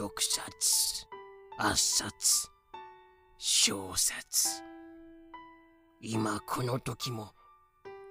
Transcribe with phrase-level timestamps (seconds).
[0.00, 1.06] 毒殺
[1.58, 2.48] 圧殺
[3.36, 4.62] 小殺
[6.00, 7.32] 今この時も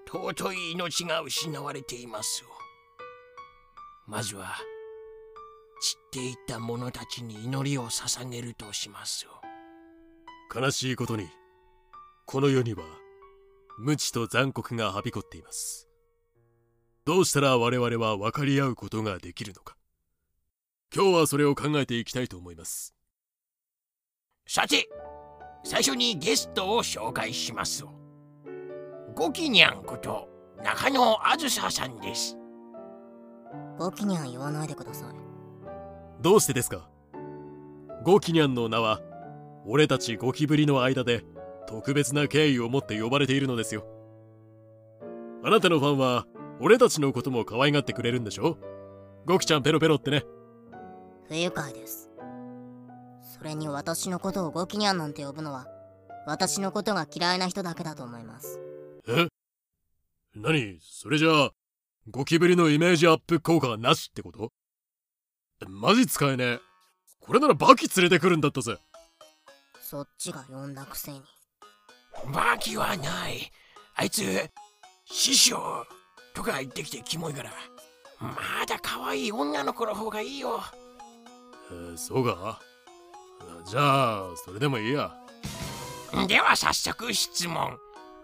[0.08, 2.44] 尊い命が失われています
[4.06, 4.56] まずは
[5.82, 9.26] 散っていった者たちに祈りを捧げるとします
[10.56, 11.28] 悲しいことに
[12.28, 12.84] この世には
[13.80, 15.88] 無知と残酷がはびこっています。
[17.06, 19.79] どうしたら我々は分かり合うことができるのか。
[20.96, 22.96] 今日はそれを考えていきたいと思います。
[24.48, 24.90] さて
[25.64, 27.86] 最初にゲストを紹介します。
[29.14, 30.28] ゴキニャンこと
[30.64, 32.36] 中野あずささんです。
[33.78, 35.14] ゴキニャン言わないでください。
[36.24, 36.90] どうしてですか？
[38.04, 39.00] ゴキニャンの名は
[39.68, 41.24] 俺たちゴキブリの間で
[41.68, 43.86] 特別な敬意を持って呼ばれているのですよ。
[45.44, 46.26] あなたのファンは
[46.60, 48.58] 俺たちのことも可愛がってくれるんでしょ？
[49.28, 50.24] ゴキちゃんペロペロってね
[51.30, 52.10] 不愉快です。
[53.22, 55.68] それに私のことをゴキニャンなんて呼ぶのは
[56.26, 58.60] 私のことが嫌いな人だけだと思います。
[59.08, 59.28] え？
[60.36, 60.80] 何？
[60.82, 61.52] それじゃあ
[62.10, 64.52] ゴキブリのイメージアップ効果がなしってこと？
[65.68, 66.60] マジ使えねえ。
[67.20, 68.78] これならバキ連れてくるんだったぜ。
[69.82, 71.22] そっちが呼んだくせに。
[72.34, 73.52] バキはない。
[73.96, 74.24] あいつ
[75.06, 75.86] 師匠
[76.34, 77.52] とか言ってきてキモいから。
[78.20, 78.36] ま
[78.68, 80.60] だ可愛い女の子の方がいいよ
[81.72, 82.60] えー、そうか。
[83.66, 85.12] じゃあそれでもいいや。
[86.28, 87.78] では早速質問。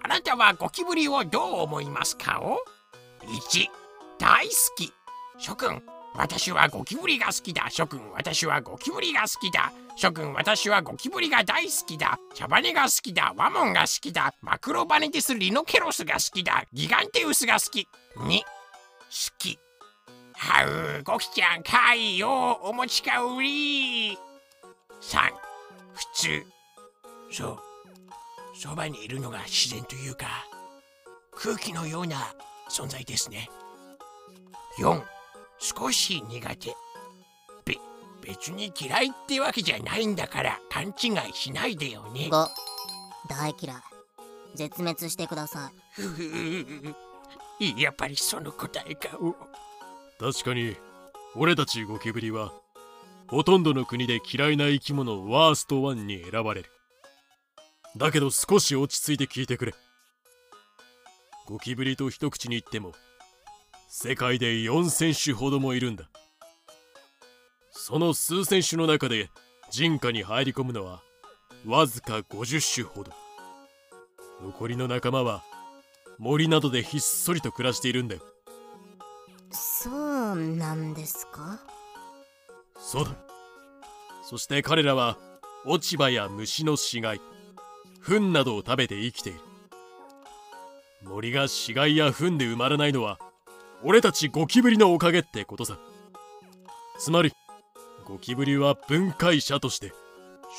[0.04, 2.40] あなたはゴキブリをどう思いますか？
[2.42, 2.60] を
[3.24, 3.68] 1
[4.20, 4.92] 大好き。
[5.38, 5.82] 諸君
[6.16, 7.68] 私はゴキブリが好きだ。
[7.70, 9.72] 諸君私はゴキブリが好きだ。
[9.98, 12.18] 諸君私はゴキブリが大好きだ。
[12.34, 13.34] 茶羽が好きだ。
[13.36, 14.34] ワモンが好きだ。
[14.42, 16.64] マクロバネティスリノケロスが好きだ。
[16.72, 17.88] ギガンテウスが好き。
[18.18, 18.46] 2好
[19.38, 19.60] き。
[20.38, 20.66] は
[21.00, 24.18] うゴキちゃんかいよお持ち帰り
[25.02, 25.32] 3
[25.94, 26.46] 普通
[27.32, 27.60] そう
[28.58, 30.46] そばにいるのが自然というか
[31.36, 32.34] 空気のような
[32.70, 33.50] 存在ですね。
[34.80, 35.02] 4
[35.60, 36.76] 少し苦手。
[37.66, 37.78] べ
[38.22, 42.30] 別に嫌いってわけじゃないんだから勘違いしないでよね。
[42.32, 42.48] 5
[43.30, 43.78] 大嫌い。
[44.56, 45.72] 絶滅してくださ
[47.60, 47.82] い。
[47.82, 49.18] やっぱりその答えか
[50.20, 50.76] 確かに
[51.36, 52.54] 俺たちゴキブリは
[53.28, 56.70] ほとんどの国で嫌いな生き物ワースト1に選ばれる。
[57.98, 59.74] だけど少し落ち着いて聞いてくれ。
[61.48, 62.94] ゴキブリと一口に言っても
[63.88, 66.10] 世界で4000種ほどもいるんだ。
[67.72, 69.30] その数千種の中で
[69.70, 71.02] 人家に入り込むのは
[71.66, 73.12] わずか50種ほど。
[74.44, 75.44] 残りの仲間は
[76.18, 78.22] 森などでひっそりと暮らしているんだよ。
[79.52, 81.60] そうなんですか？
[82.78, 83.12] そうだ。
[84.24, 85.18] そして彼らは
[85.66, 87.22] 落ち葉や虫の死骸
[88.02, 89.40] 糞などを食べて生きている。
[91.04, 93.20] 森が死骸や糞で埋まらないのは
[93.84, 95.78] 俺たちゴキブリのおかげってことさ。
[96.98, 97.32] つまり
[98.06, 99.94] ゴキブリは分解者として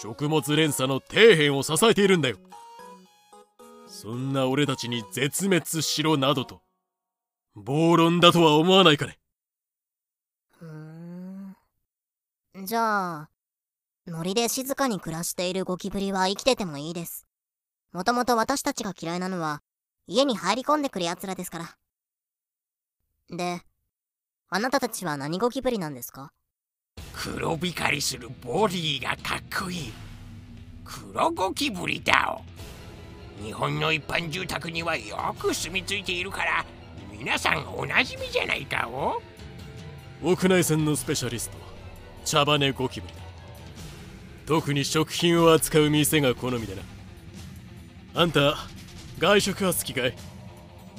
[0.01, 2.37] 食物連鎖の底辺を支えているんだよ。
[3.89, 6.61] そんな俺たちに絶滅しろなどと。
[7.57, 9.19] 暴論だとは思わないかね。
[10.59, 11.57] ふん。
[12.65, 13.31] じゃあ
[14.07, 17.27] 森で静かに暮らしているゴキブリは生きててもいいです。
[17.93, 19.63] もともと私たちが嫌いなのは
[20.07, 21.59] 家に入り込んでくる奴らですか
[23.31, 23.37] ら。
[23.37, 23.63] で
[24.51, 26.33] あなたたちは何ゴキブリなんですか？
[27.15, 29.93] 黒光りするボディがかっこいい。
[30.85, 32.39] 黒ゴキブリだ
[33.41, 36.65] お日本の一般住宅にはよく住み着いているから
[37.19, 39.21] 皆さんおなじみじゃないかお？
[40.23, 41.57] 屋内線のスペシャリスト
[42.25, 43.21] 茶羽ゴキブリだ。
[44.47, 46.83] 特に食品を扱う店が好みでな。
[48.15, 48.57] あんた
[49.19, 50.15] 外食は好きかい？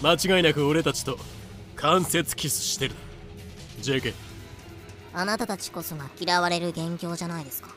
[0.01, 1.17] 間違いなく俺たちと
[1.75, 2.95] 間接キスしてる
[3.81, 4.13] JK
[5.13, 7.69] あなたたちこそが嫌われる元凶じゃないですか。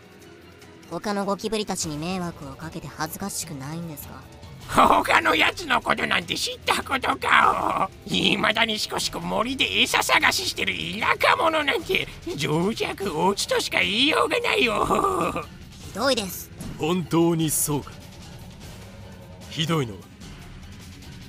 [0.90, 4.22] 他のゴキブリたちに迷惑をかけて恥ずかしくないんですか？
[4.72, 8.14] 他のやつのことなんて知ったことかお。
[8.14, 12.06] いまだにしこしこ森で餌探ししてる田舎者なんて
[12.36, 15.44] 情弱落ちとしか言いようがないよ。
[15.88, 16.50] ひどいです。
[16.78, 17.90] 本当にそうか。
[19.50, 19.98] ひどいのは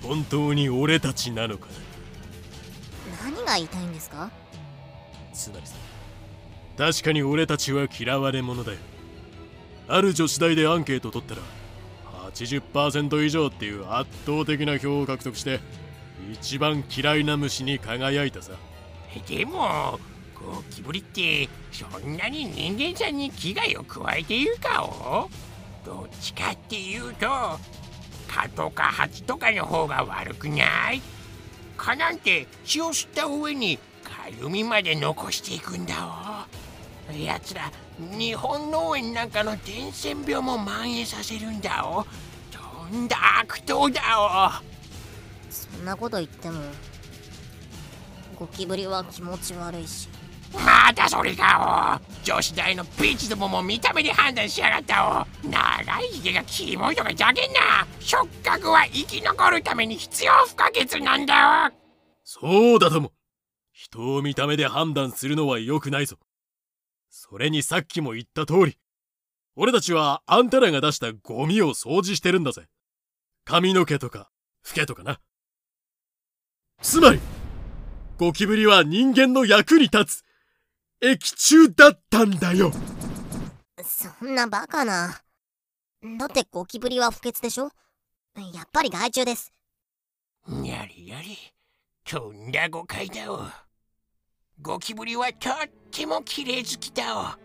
[0.04, 1.68] 本当に俺たちなのか
[3.24, 4.30] 何が言いたいんですか？
[5.34, 5.76] つまりさ
[6.78, 8.78] 確かに俺たちは嫌われ者だよ。
[9.88, 11.42] ある女子大でアンケート取ったら
[12.34, 15.60] 80%以上っていう圧倒的な票を獲得して
[16.34, 18.54] 一番嫌いな虫に輝いたさ。
[19.28, 20.00] でも
[20.34, 25.30] ゴキブリってそんなに人間さんに危害を加えているかを
[25.86, 27.28] どっちかっていうと
[28.28, 31.02] 蚊とかハチとかの方が悪くない？
[31.78, 36.61] 蚊なんて血を吸った上にかゆみまで残していくんだお。
[37.18, 37.72] やつら
[38.18, 42.06] 日本農園なんかの伝染病も蔓延させるんだお。
[42.52, 45.52] とんだ悪党だお。
[45.52, 46.62] そんなこと言っても
[48.38, 50.10] ゴキブリは気持ち悪いし。
[50.54, 52.26] またそれかお。
[52.26, 55.48] 女子大のビーチどもも見た目で判断しやがったお。
[55.48, 57.88] 長いひげがキモいとかじゃけんな。
[58.00, 61.74] 触覚は生き残るために必要不可欠なんだよ
[62.24, 63.12] そうだとも。
[63.72, 66.18] 人を見た目で判断するのは良くないぞ
[67.14, 68.78] それにさっきも言った通り
[69.58, 72.68] 俺たちはあんたらが出したゴミを掃除してるんだぜ。
[73.44, 74.32] 髪の毛とか
[74.64, 75.20] フケとかな。
[76.82, 77.20] つまり
[78.18, 80.24] ゴキブリは人間の役に立つ
[81.02, 82.72] 液中だったんだよ。
[83.84, 85.22] そんなバカな。
[86.18, 87.72] だってゴキブリは不潔でしょ？
[88.54, 89.52] やっぱり害虫です。
[90.64, 91.38] やりやり
[92.06, 93.42] とんだ誤解だお
[94.62, 95.54] ゴキブリはとっ
[95.90, 97.36] ても綺麗好きだ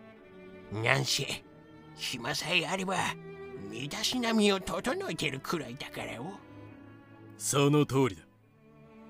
[0.72, 0.76] お。
[0.76, 1.44] なんせ
[1.94, 2.96] 暇さえあれば
[3.70, 6.34] 身だしなみを整えてるくらいだからお。
[7.38, 8.22] その通りだ。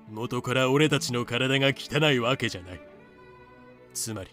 [0.09, 2.81] 元から俺たちの体が汚いわけじゃない。
[3.93, 4.29] つまり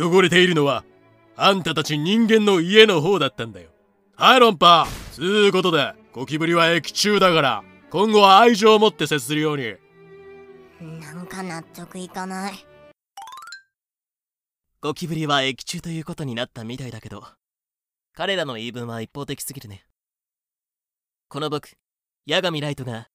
[0.00, 0.84] 汚れているのは
[1.36, 3.70] あんたたち人間の家の方だったんだよ。
[4.14, 9.74] はい論破つうことでゴキブリは液中だから今後は愛情を持って接するように。
[10.80, 12.54] なんか納得いかない。
[14.82, 17.24] ゴキブリは液中ということになったみたいだけど
[18.14, 19.84] 彼らの言い分は一方的すぎるね。
[21.28, 21.70] この僕
[22.28, 23.08] 八神ライトが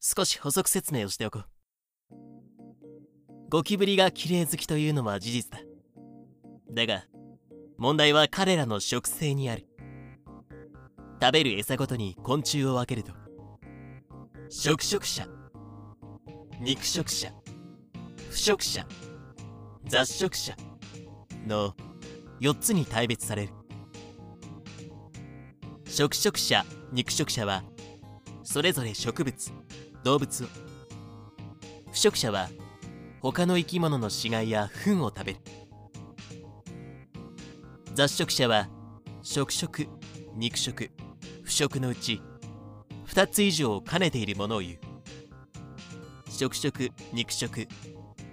[0.00, 1.44] 少し補足説明をしておこう。
[3.50, 5.58] ゴキブリが綺麗好きというのは事実だ。
[6.72, 7.04] だが
[7.78, 9.66] 問題は彼らの食性にある。
[11.20, 13.12] 食べる餌ごとに昆虫を分けると。
[14.48, 15.26] 食食者。
[16.64, 17.28] 肉食者
[18.30, 18.86] 腐食者
[19.84, 20.54] 雑食者
[21.44, 21.74] の
[22.40, 23.52] 4つに大別される。
[25.88, 27.64] 食食者肉食者は
[28.44, 29.52] それぞれ植物
[30.04, 30.46] 動物を。
[31.90, 32.48] 腐食者は
[33.20, 35.40] 他の生き物の死骸や糞を食べる。
[37.94, 38.68] 雑食者は
[39.22, 39.88] 食食
[40.36, 40.92] 肉食
[41.42, 42.22] 腐食のうち
[43.08, 44.91] 2つ以上を兼ねているものを言う。
[46.34, 47.68] 食食肉食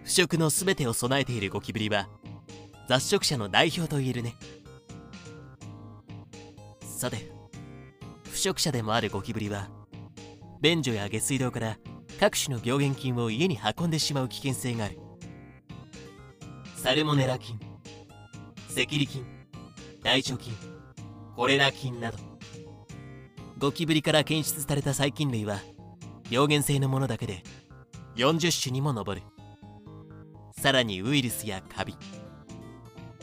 [0.04, 2.07] 腐食の全てを備えているゴキブリは
[2.88, 4.36] 雑食者の代表と言えるね。
[6.81, 7.30] さて
[8.30, 9.69] 腐食者でもあるゴキブリは
[10.62, 11.78] 便所や下水道から
[12.19, 15.00] 各種の病原菌を家に運んでしまう危険性がある。
[16.75, 17.60] サルモネラ菌
[18.72, 19.25] 赤痢菌
[20.04, 20.54] 大腸菌
[21.36, 22.18] コレラ菌など。
[23.57, 25.60] ゴキブリから検出された細菌類は
[26.30, 27.44] 病原性のものだけで
[28.15, 29.21] 40種にも上る。
[30.51, 31.95] さらにウイルスやカビ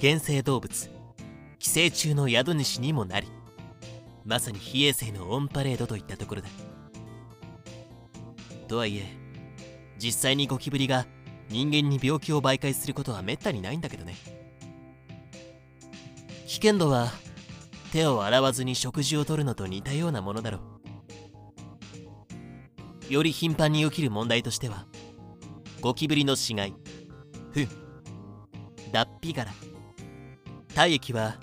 [0.01, 0.91] 原生動物
[1.59, 3.29] 寄生虫の宿主にもなり
[4.25, 6.49] まさに非衛生のオンパレードといったところだ。
[8.69, 9.05] とはいえ
[9.99, 11.07] 実際にゴキブリが
[11.49, 14.17] 人間に病気を媒介することはめったにないんだけどね。
[16.47, 17.13] 危険度は
[17.93, 20.76] 手を洗わずに食事をとるのと似たようなものだろう。
[23.09, 24.87] より頻繁に起きる問題としては
[25.81, 26.75] ゴキブリの死骸
[27.53, 27.69] 糞
[28.93, 29.53] 脱皮殻
[30.75, 31.37] 体液は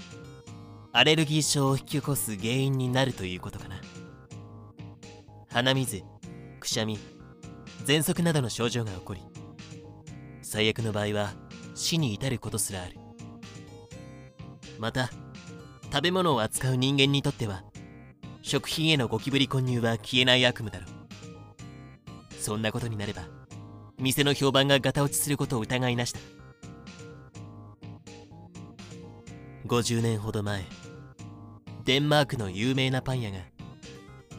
[0.91, 3.81] アレルギー症を引き起こす原因になるということかな。
[5.49, 6.03] 鼻水
[6.59, 6.99] くしゃみ
[7.85, 9.21] 喘息などの症状が起こり
[10.41, 11.33] 最悪の場合は
[11.75, 12.97] 死に至ることすらある。
[14.79, 15.09] また
[15.91, 17.63] 食べ物を扱う人間にとっては
[18.41, 21.02] 食品へのゴキブリ混入は消えない悪夢だろう。
[22.43, 23.23] そんなことになれば
[23.97, 26.19] 店の評判がガタ落ちすることを疑いなしだ
[29.65, 30.65] 50年ほど前
[31.85, 33.37] デンマークの有名なパン屋が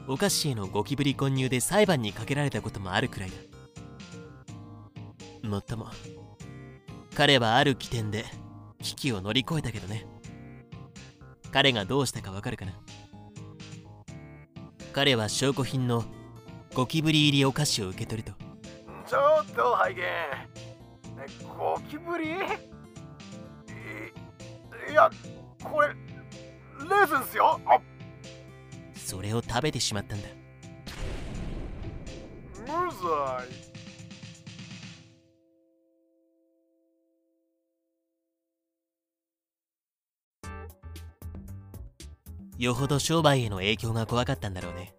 [0.07, 3.31] お菓子へのゴキブリ混入で裁判にかけられたこともあるくらい
[5.43, 5.49] だ。
[5.49, 5.89] もっとも
[7.15, 8.27] 彼はある起点で
[8.83, 10.07] 危機を乗り越えたけどね。
[11.53, 12.73] 彼がどうしたかわかるかな？
[14.93, 16.05] 彼は証拠品の
[16.75, 18.37] ゴキブリ入りお菓子を受け取ると。
[19.07, 20.07] ちょっと拝見、ね、
[21.57, 22.31] ゴキブリ？
[24.91, 25.09] いや
[25.63, 27.61] これレーズンっすよ。
[27.65, 27.79] あ
[28.97, 30.29] それを食べてしまったんだ。
[32.59, 33.49] 無罪。
[42.59, 44.93] よほど商売への影響が怖かったんだろうね。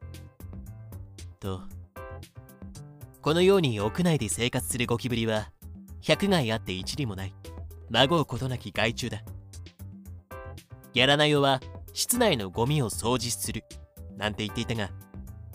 [1.45, 1.61] と。
[3.21, 5.51] このように屋内で生活するゴキブリは
[6.01, 7.33] 百害あって一理もない
[7.89, 9.19] 孫うことなき害虫だ。
[10.93, 11.61] ギャラナヨは
[11.93, 13.63] 室内のゴミを掃除する
[14.17, 14.89] なんて言っていたが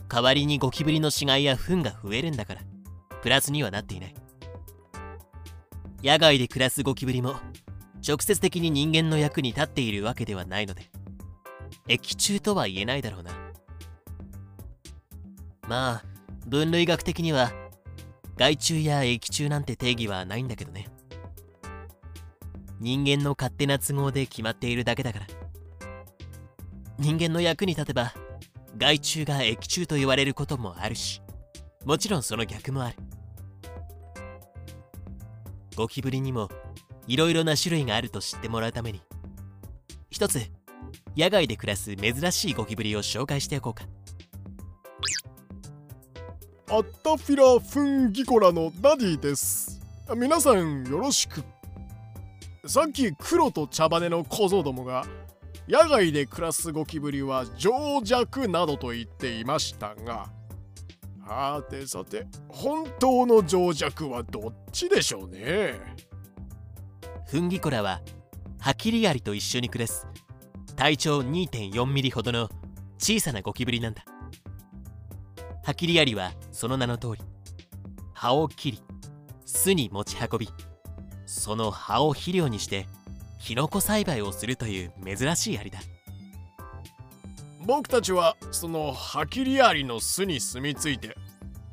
[0.08, 2.60] 代わりにゴキブリの死骸や糞が増えるんだから
[3.22, 4.14] プラスにはなっていない。
[6.02, 7.34] 野外で暮らすゴキブリも
[8.06, 10.84] 直接的に人間の役に立っているわけではないので
[11.88, 13.49] 液中とは言えないだろうな。
[15.70, 16.04] まあ
[16.48, 17.52] 分類学的には
[18.36, 20.88] 害虫や液中なんて定義はないんだけどね。
[22.80, 25.26] 人間の勝手な都合で決まっているだけだから。
[26.98, 28.12] 人間の役に立てば
[28.78, 31.22] 害虫が液中と言われることもあるし
[31.84, 32.96] もちろんその逆もある。
[35.76, 36.48] ゴキブリにも
[37.06, 39.00] いろいろな種類があると知ってもらうために
[40.10, 40.40] 一つ
[41.16, 43.84] 野外で暮らす珍しいゴキブリを紹介しておこうか。
[46.72, 49.80] アッタフィラフンギコラのダディです。
[50.16, 51.42] 皆さんよろしく。
[52.64, 55.04] さっき黒と茶羽の小僧どもが
[55.68, 57.72] 野外で暮らすゴキブリは情
[58.04, 60.28] 弱などと言っていましたが
[61.26, 65.74] はてさて本当の情弱はどっちでしょうね？
[67.26, 68.00] フンギコラは
[68.60, 70.06] ハキリアリと一緒に暮らす
[70.76, 72.48] 体長2.4ミリほどの
[72.98, 74.04] 小さなゴキブリなんだ。
[75.70, 77.22] ハキリアリはその名の通り。
[78.12, 78.82] 葉を切り
[79.46, 80.48] 巣に持ち運び
[81.26, 82.88] その葉を肥料にして
[83.38, 85.78] キノコ栽培をするという珍しいアリだ。
[87.64, 91.16] 僕たちはそのハキリアリの巣に住み着いて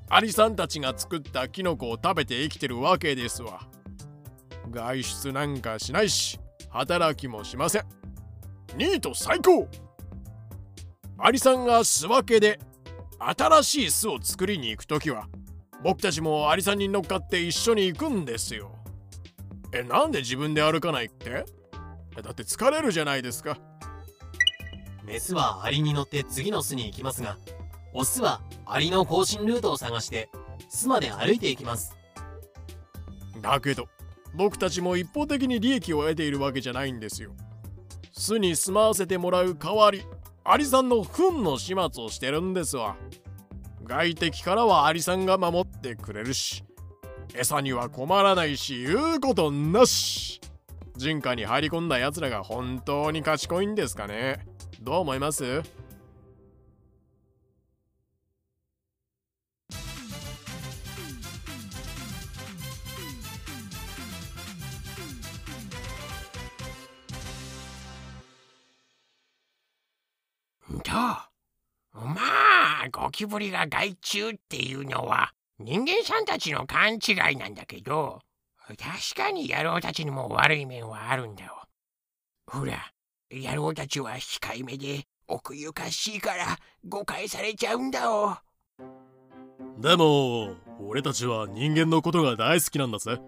[0.09, 3.61] アリさんたちが作ったキノコを食べて生きてるわけですわ。
[4.69, 6.39] 外出なんかしないし
[6.69, 7.85] 働きもしません。
[8.77, 9.67] ニート最高。
[11.17, 12.59] アリさんが巣分けで
[13.19, 15.27] 新しい巣を作りに行く時は
[15.83, 18.75] 僕たちもアリさんに乗っかって一緒に行くんですよ。
[19.73, 21.45] えなんで自分で歩かないって？
[22.21, 23.57] だって疲れるじゃないですか。
[25.03, 27.37] メスはアリに乗って次の巣に行きますが
[27.93, 30.29] オスはアリの行進ルートを探して
[30.69, 31.95] 巣まで歩いていきます。
[33.41, 33.87] だけど
[34.35, 37.31] 僕たちも一方的に利益を得ているわけじゃないんですよ。
[38.11, 40.03] 巣に住まわせてもらう代わり
[40.49, 42.95] アリさんの糞の始末をしてるんですわ。
[43.83, 46.63] 外敵からはアリさんが守ってくれるし
[47.33, 50.39] 餌には困らないし言うことなし。
[50.95, 54.47] 人家に入り込んだ奴らが本当に賢いんですかね。
[54.81, 55.61] どう思います？
[70.97, 72.19] ま
[72.83, 78.19] あゴキブリが害虫っていうのは人間さんたちの勘違いなんだけど
[78.67, 78.77] 確
[79.15, 81.63] かに野郎たちにも悪い面はあるんだよ。
[82.45, 82.91] ほら
[83.31, 88.39] 野郎たちは控えめで奥ゆかしいから誤解されちゃうんだよ。
[89.79, 93.19] でも俺たちは人間のことが大好きなんだぜ。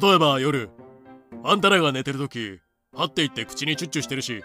[0.00, 0.70] 例えば夜
[1.42, 2.60] あんたらが寝てる時
[2.92, 4.42] はっていって口にチュッチュしてるし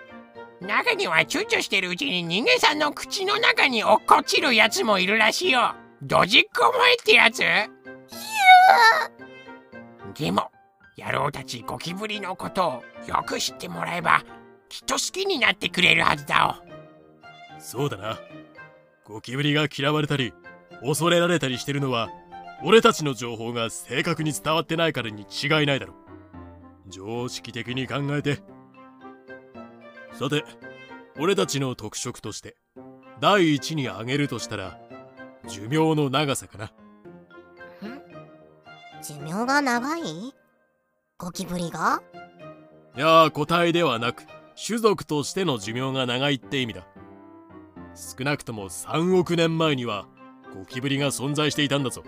[0.62, 5.74] 中にはチュッチュしてるうちに人間さんの口の中に落っこちるやつもいるらしいよ。
[6.02, 7.44] ドジっこ萌えってやつ？
[10.20, 10.52] でも
[10.98, 14.24] 野郎たちゴキブリのことをよく知ってもらえば
[14.68, 16.56] きっと好きになってくれるはずだよ
[17.60, 18.20] そうだな。
[19.06, 20.34] ゴキブリが嫌われたり
[20.82, 22.10] 恐れられたりしてるのは
[22.64, 25.94] 俺たちの情報が正確に伝わってないからに違いないだろ
[26.88, 28.40] 常識的に考えて
[30.20, 30.44] さて
[31.18, 32.58] 俺たちの特色として
[33.22, 34.78] 第一に挙げるとしたら
[35.48, 36.74] 寿命の長さかな。
[39.02, 40.04] 寿命が長い？
[41.18, 42.02] ゴキブリが？
[42.98, 44.26] いやー個体ではなく
[44.62, 46.86] 種族としての寿命が長いって意味だ。
[47.96, 50.06] 少なくとも3億年前には
[50.54, 52.04] ゴキブリが存在していたんだぞ。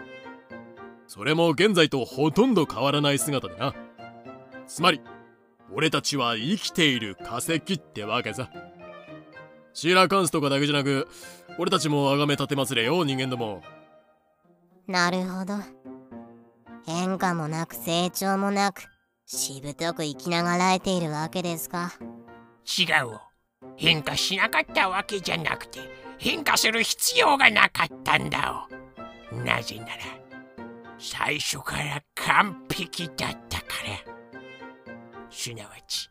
[1.08, 3.74] それも現在とほとんど変わらない姿でな。
[4.68, 5.00] つまり
[5.73, 8.49] 俺たちは生きている化石ってわけさ。
[9.73, 11.07] シーラカンスとかだけじゃなく
[11.57, 13.61] 俺たちも崇め立てますれよ人間ども。
[14.87, 15.55] なるほど。
[16.85, 18.83] 変化もなく成長もなく
[19.25, 21.93] しぶとく生きながらえているわけですか。
[22.65, 23.21] 違うよ。
[23.77, 25.79] 変化しなかったわけじゃなくて
[26.17, 28.67] 変化する必要がなかったんだよ。
[29.45, 29.91] なぜなら
[30.97, 33.65] 最初から完璧だったか
[34.05, 34.20] ら
[35.31, 36.09] すなわち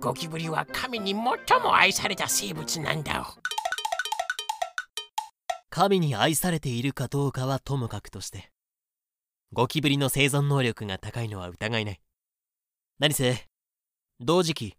[0.00, 3.36] ゴキブリは神に最も愛された生物なんだ
[5.70, 8.50] 神に愛されているかどうかはともかくとして
[9.52, 12.00] ゴキブリの生存能力が高いのは疑いない。
[12.98, 13.46] 何せ
[14.18, 14.74] 同時期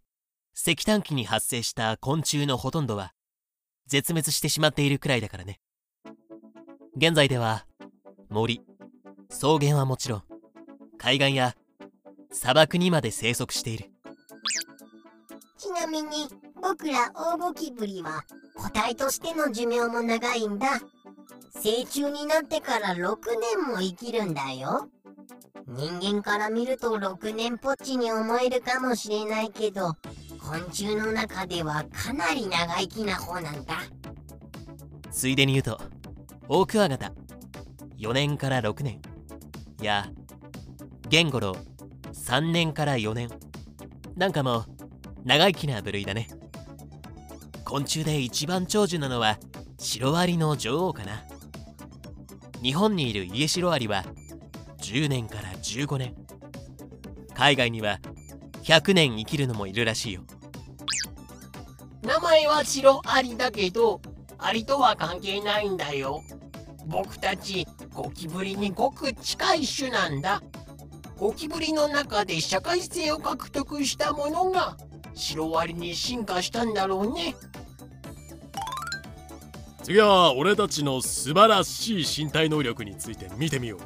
[0.55, 3.13] 石炭機に発生した昆虫のほとんどは
[3.85, 5.59] 絶滅してしまっているくらいだからね。
[6.95, 7.67] 現在では
[8.29, 8.61] 森
[9.29, 10.23] 草原はもちろん
[10.97, 11.55] 海岸や
[12.33, 13.85] 砂漠にまで生息している。
[15.57, 16.27] ちなみに
[16.61, 18.23] 僕らオオゴキブリは
[18.55, 20.81] 個体としての寿命も長いんだ。
[21.51, 23.17] 成虫になってから6
[23.57, 24.89] 年も生きるんだよ。
[25.67, 29.93] 人間から見ると6年ぽっちに思えるかもしれないけど
[30.37, 33.75] 昆虫の中ではかなり長生きな方なんだ。
[35.11, 35.79] ついでに言うと
[36.49, 37.13] オオクワガタ。
[37.97, 39.01] 4年から6年。
[39.81, 40.07] や
[41.07, 41.72] ゲンゴロウ
[42.23, 43.29] 3年から4年。
[44.15, 44.65] なんかも
[45.25, 46.29] 長生きな部類だね。
[47.65, 49.37] 昆虫で一番長寿なのは
[49.77, 51.25] シロアリの女王かな。
[52.61, 54.05] 日本にいるイエシロアリは
[54.77, 56.15] 10年から15年。
[57.33, 57.99] 海外には
[58.63, 60.21] 100年生きるのもいるらしいよ。
[62.03, 64.01] 名前はシロアリだけど
[64.37, 66.21] アリとは関係ないんだよ。
[66.85, 70.41] 僕たちゴキブリにごく近い種なんだ。
[71.23, 74.75] ゴキブリの中で社会性を獲得したものが
[75.13, 77.33] シロアリに進化したんだろうね。
[79.83, 83.79] 次は俺たちの素晴らしい身体能力について見てみよう。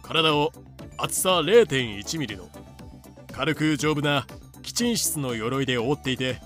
[0.00, 0.52] 体を
[0.98, 2.48] 厚さ 0.1mm の
[3.32, 4.24] 軽く丈夫な
[4.62, 6.40] 基沈質の鎧で覆っていて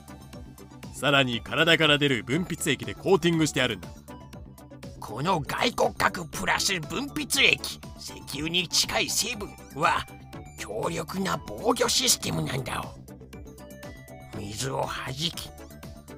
[0.95, 3.91] さらに体から出る分泌液でコーティングしてあるんだ。
[5.13, 10.07] この外骨格プラス分泌液石油に近い成分は
[10.59, 12.83] 強力な防御システムなんだ
[14.39, 15.51] 水を弾き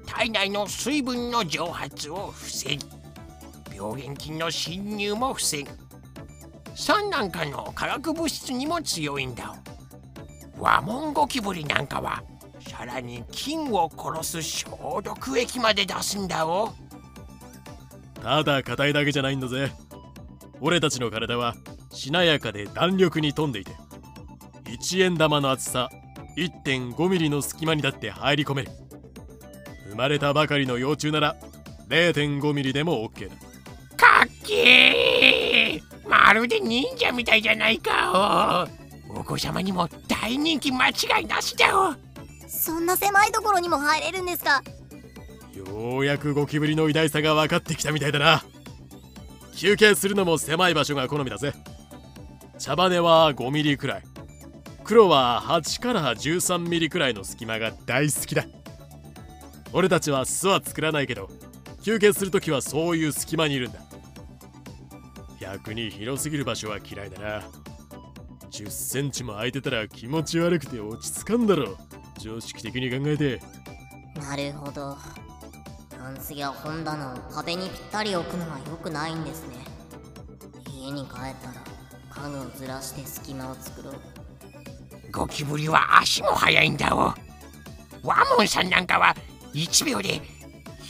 [0.05, 2.79] 体内の水分の蒸発を防ぎ
[3.75, 5.69] 病原菌の侵入も防ぐ。
[6.73, 9.53] 酸なんかの化学物質にも強いんだ
[10.57, 12.23] ワモンゴキブリなんかは
[12.65, 16.69] さらに菌を殺す消毒液まで出すんだお
[18.25, 19.71] ただ硬いだけじゃないんだぜ。
[20.59, 21.53] 俺たちの体は
[21.91, 23.71] しなやかで弾力に富んでいて
[24.65, 25.91] 1円玉の厚さ
[26.35, 28.71] 1.5mm の隙間にだって入り込める。
[29.91, 31.35] 生まれたばかりの幼虫なら
[31.89, 33.35] 0.5mm でも OK だ。
[33.95, 36.09] かっけー！
[36.09, 38.67] まるで忍者みたいじゃないか。
[39.07, 41.93] おお子様にも大人気間違いなしだお
[42.47, 44.63] そんな狭いところにも入れるんですか？
[45.55, 48.43] ようやくゴキブリの偉大さが分かってきたみたいだな。
[49.55, 51.53] 休憩するのも狭い場所が好みだぜ。
[52.59, 54.03] 茶羽は 5mm くらい。
[54.83, 58.45] 黒は8から13ミリくらいの隙間が大好きだ。
[59.73, 61.29] 俺たちは巣は作らないけど
[61.83, 63.79] 休憩するときはそういう隙間にいるんだ。
[65.39, 67.41] 逆に広すぎる場所は嫌いだな。
[68.51, 71.77] 10センチも空いてたら気持ち悪くて落ち着かんだろ。
[72.19, 73.41] 常識的に考えて。
[74.15, 74.97] なるほど。
[76.05, 79.55] タンスや本棚を壁にぴったり置くのは良くないんですね。
[80.71, 83.95] 家に帰ったら家具をずらして隙間を作ろう。
[85.11, 86.97] ゴキブリは足も速いんだお。
[88.07, 89.15] ワモンさんなんかは
[89.55, 90.21] 1秒で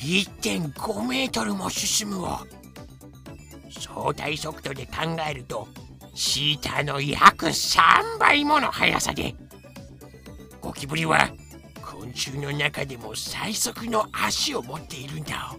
[0.03, 2.39] 1.5メートルも進むを
[3.69, 4.93] 相対速度で考
[5.29, 5.69] えると
[6.13, 9.33] シーターの約3倍もの速さで。
[10.59, 11.29] ゴキブリは
[12.05, 15.55] 昆虫の中でも最速の足を持っているんだ。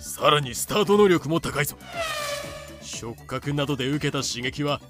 [0.00, 1.76] さらにスタート能力も高いぞ。
[2.80, 4.80] 触覚などで受けた刺激は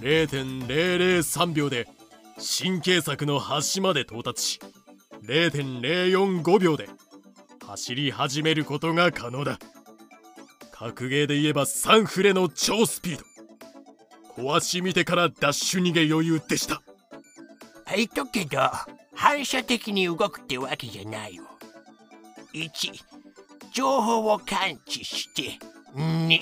[0.00, 1.88] 0.003秒で
[2.36, 4.60] 神経索の端まで到達し
[5.24, 6.88] 0.045秒で
[7.66, 9.58] 走り始めることが可能だ。
[10.72, 13.24] 格ゲーで言えば3フレの超スピード。
[14.36, 16.80] 小足見てからダッシュ逃げ余裕でした。
[17.94, 18.60] 言っとくけど
[19.20, 21.44] 反射的に動くってわけじゃないよ。
[22.54, 22.70] 1
[23.70, 25.58] 情報を感知して
[25.94, 26.40] 2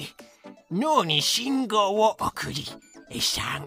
[0.71, 2.65] 脳に信号を送り
[3.11, 3.67] 3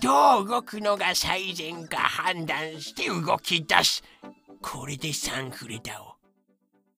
[0.00, 4.02] どう動くのが最善か判断して動き出す。
[4.62, 6.16] これで3フレだお。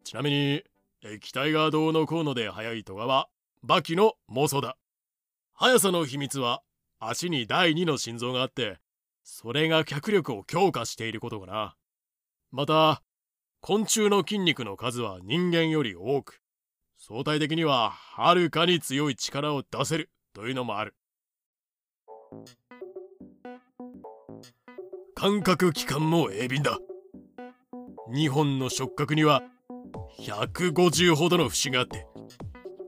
[0.05, 0.63] ちなみに
[1.03, 3.29] 液体がどうのこうので速いとかは
[3.65, 4.77] バキの妄想だ。
[5.55, 6.63] 速さの秘密は
[7.01, 8.79] 足に第2の心臓があって
[9.31, 11.77] それが脚力を強化していることかな。
[12.51, 13.03] また
[13.61, 16.41] 昆虫の筋肉の数は人間より多く
[16.97, 20.95] 相対的にははるかに強い力を出せるというのもある。
[25.15, 26.79] 感覚器官も鋭敏だ。
[28.11, 29.43] 2本の触覚には
[30.21, 32.07] 150ほどの節があって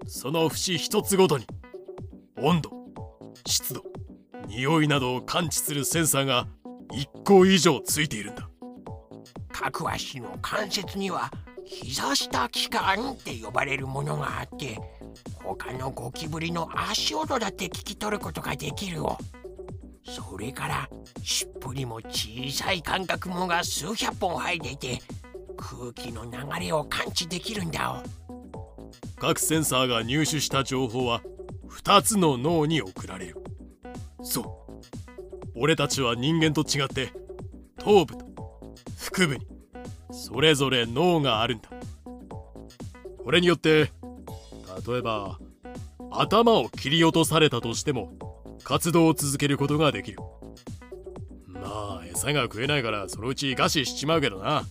[0.07, 1.47] その節一つごとに
[2.39, 2.71] 温度
[3.45, 3.90] 湿度
[4.51, 6.49] 匂いなどを感知するセンサーが
[6.93, 8.51] 1個以上ついているんだ。
[9.53, 11.31] 各足の関節には
[11.65, 14.81] 膝下器官って呼ばれるものがあって
[15.45, 19.19] 他のゴキブリの足音だって聞き取ることができるよ。
[20.05, 20.91] それから
[21.23, 24.99] 尻尾にも小さい感覚網が数百本入っていて
[25.57, 28.03] 空気の流れを感知できるんだよ。
[29.21, 31.23] 各センサーが入手した情報は
[31.69, 33.37] 2つの脳に送られる
[34.23, 34.73] そう。
[35.55, 37.13] 俺たちは人間と違って
[37.79, 38.77] 頭部と
[39.13, 39.47] 腹部に
[40.13, 41.69] それぞれ脳があるんだ。
[43.25, 43.93] これによって
[44.87, 45.39] 例えば
[46.11, 48.13] 頭を切り落とされたとしても
[48.65, 50.19] 活動を続けることができる。
[51.47, 54.65] まあ餌が食えないからそのうち餓死しちまうけどな。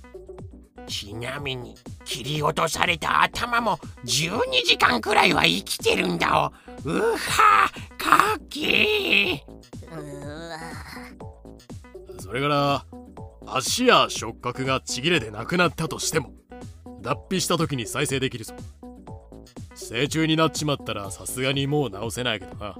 [0.87, 6.51] ちなみに切り落とされた頭も12時間くらいは生きてるんだ
[6.85, 6.89] お。
[6.89, 7.69] うは
[12.39, 12.85] れから
[13.45, 16.31] 足や触覚がちぎれてなくなったとしても
[17.01, 18.53] 脱皮した時に再生できるぞ。
[19.75, 22.75] 成虫になっちまったらさすがにもう直せないけどな。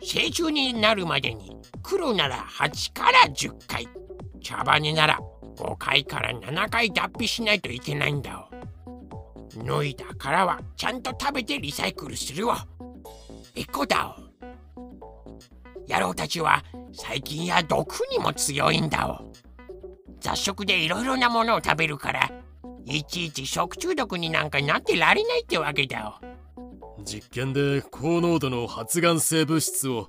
[0.00, 3.88] 成虫になるまでに黒なら8から10回。
[4.42, 5.18] 茶羽なら
[5.56, 8.48] 5回から7回脱皮しないといけないんだ
[9.56, 12.66] お脱いだ殻はちゃんと食べてリサイクルするわ。
[13.56, 14.16] エコだ
[14.76, 15.38] お
[15.88, 16.62] 野郎たちは
[16.96, 19.32] 細菌や毒にも強いんだお
[20.20, 22.30] 雑食でいろいろなものを食べるから
[22.86, 26.20] いちいち食中毒になんかなってられないってわけだ
[26.98, 30.08] お実験で高濃度の発がん性物質を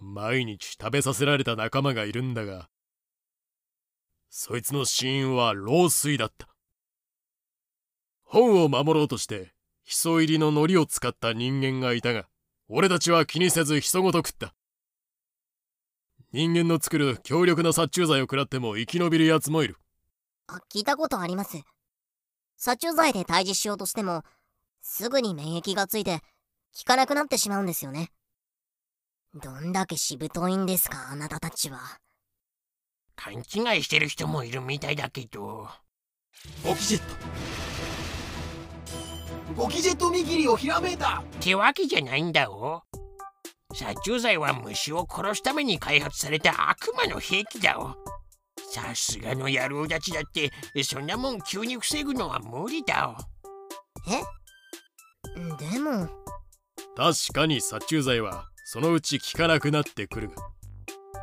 [0.00, 2.68] 毎日食べさせられた仲間がいるんだが
[4.28, 6.48] そいつの死因は老衰だった。
[8.24, 9.52] 本を守ろうとして
[9.84, 12.26] ヒ素入りの海苔を使った人間がいたが
[12.68, 14.52] 俺たちは気にせずヒ素ごと食った。
[16.34, 19.76] 人間の作る強力な殺虫剤を食らっても生き延びるやつもいる。
[20.48, 21.62] あ聞いたことあります。
[22.56, 24.24] 殺虫剤で退治しようとしても
[24.82, 26.22] すぐに免疫がついて
[26.76, 28.10] 効かなくなってしまうんですよね。
[29.40, 31.78] どんだけしぶといんですかあなたたちは。
[33.14, 33.38] 勘違
[33.78, 35.68] いしてる人もいるみたいだけど。
[36.64, 37.02] ゴキジェッ
[39.56, 39.62] ト。
[39.62, 41.20] ゴキジェット握りをひらめいた。
[41.20, 42.82] ってわけじゃないんだお
[43.74, 47.96] 殺虫剤は虫を殺すために開発された悪魔の兵器だお
[48.70, 50.52] さすがの野郎たちだって
[50.84, 53.16] そんなもん急に防ぐのは無理だ
[54.08, 54.22] え？
[55.72, 56.08] でも。
[56.96, 60.34] 確かに殺虫剤はそのうち効かなくなってくるが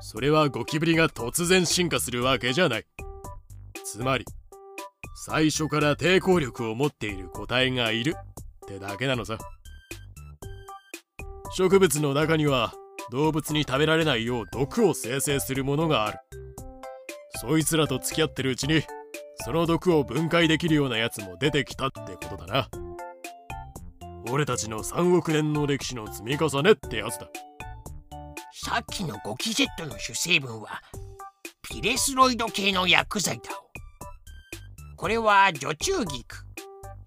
[0.01, 2.85] それはゴキブリが突然進化するわけじゃない。
[3.85, 4.25] つまり
[5.25, 9.37] 最初から抵抗力を持っている個体がいるってだけなのさ
[11.53, 12.73] 植物の中には
[13.11, 16.19] 動物に食べられないよう毒を生成するものがある。
[17.41, 18.83] そいつらと付き合ってるうちに
[19.43, 22.69] その毒を分解できるようなやつも出てきたってことだな。
[24.31, 27.27] 俺たちの3億年の歴史の積み重ねってやつだ。
[28.53, 30.81] さっきのゴキジェットの主成分は
[31.63, 33.51] ピレスロイド系の薬剤だ。
[34.95, 36.45] これは除虫菊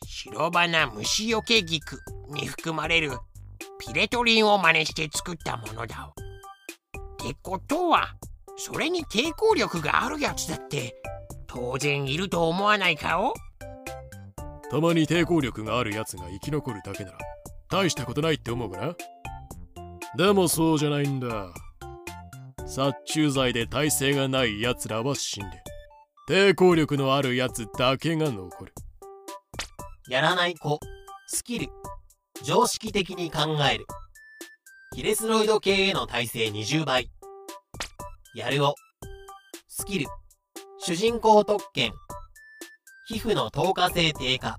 [0.05, 3.13] 白花虫よけ菊に含まれる
[3.79, 6.13] ピレトリンを真似して作ったものだ。
[7.25, 8.15] ってことは
[8.57, 10.95] それに抵抗力があるやつだって
[11.47, 13.35] 当然いると思わないかお？
[14.71, 17.19] たまに抵抗力があるやつが生き残るだけなら
[17.71, 18.95] 大したことないって思うかな。
[20.17, 21.53] でもそうじゃないんだ。
[22.67, 25.63] 殺虫剤で耐性がないやつらは死んで
[26.29, 28.73] 抵抗力のあるやつだけが残る。
[30.09, 30.79] やらない子。
[31.27, 31.69] スキル
[32.47, 33.87] 常識的に考える。
[34.95, 37.11] ヒレスロイド系への耐性20倍。
[38.35, 38.75] やるお
[39.67, 40.07] スキル。
[40.79, 41.93] 主人公特権。
[43.07, 44.59] 皮膚の透過性低下。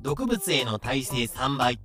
[0.00, 1.80] 毒物への耐性3倍。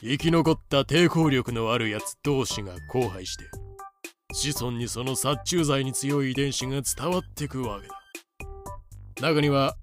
[0.00, 3.44] 生き残った抵抗力のあるやつ同士が交配して
[4.32, 7.88] 子孫にその殺虫剤に強い遺伝子が伝わってくわけ
[9.22, 9.28] だ。
[9.28, 9.74] 中には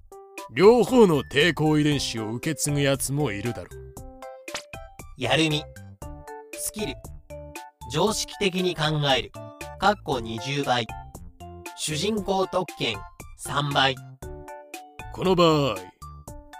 [0.54, 3.91] 両方の抵抗遺伝子を受け継ぐやつもいるだろう。
[5.22, 5.62] やるみ。
[6.58, 6.94] スキル。
[7.92, 9.30] 常識的に考える。
[9.78, 10.84] かっこ20倍。
[11.76, 12.96] 主人公特権。
[13.46, 13.94] 3倍。
[15.12, 15.76] この場合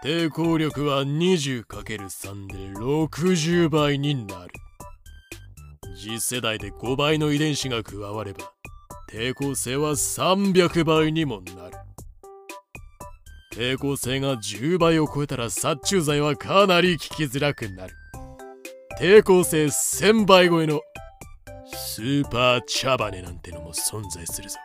[0.05, 4.53] 抵抗力は 20×3 で60倍になる。
[5.97, 8.53] 次世代で5倍の遺伝子が加われば
[9.11, 11.73] 抵抗性は300倍にもなる。
[13.53, 17.97] 抵抗性が10倍を超えたら殺虫剤はかなり効きづらくなる。
[19.03, 20.81] 抵抗性1000倍超えの
[21.67, 24.61] スーパー茶羽なんてのも存在するぞ。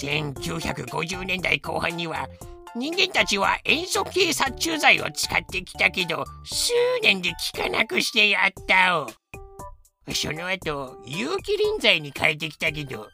[0.00, 2.26] 1950年代後半には
[2.74, 9.06] 人間たちは塩素系殺虫剤を使ってきたけど数年で効かなくしてやったお
[10.14, 13.06] その後有機リン剤に変えてきたけど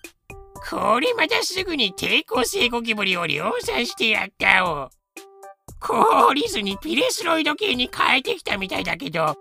[0.70, 4.88] これまたすぐに抵抗性ゴキブリを量産してやったお
[5.80, 9.34] 氷水にピレスロイド系に変えてきたみたいだけど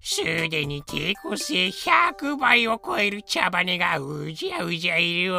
[0.00, 5.38] すでに抵抗性100倍を超える茶羽がうじゃうじゃいるお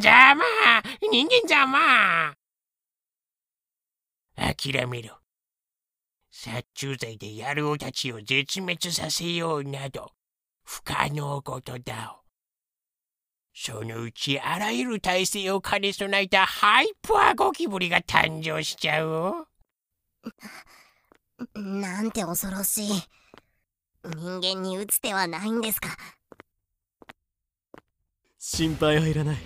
[0.00, 0.44] ざま
[1.10, 2.34] 人間ざまあ
[4.36, 5.18] 諦めろ。
[6.30, 10.12] 殺虫剤で野郎たちを絶滅させようなど
[10.64, 12.16] 不可能ことだ。
[13.52, 19.46] そのうちあらゆる体制を兼ね備えたハイパーゴキブリが誕生しちゃう。
[21.54, 23.02] なんて恐ろしい。
[24.04, 25.88] 人間に打つ手はないんですか？
[28.38, 29.36] 心配はいらない。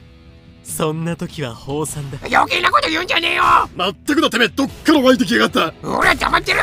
[0.62, 2.18] そんな時は放散だ。
[2.22, 3.42] 余計なこと言うんじゃねえよ！
[3.76, 5.72] まったくだてめえどっから湧いてきやがった。
[5.86, 6.60] ほら黙ってる！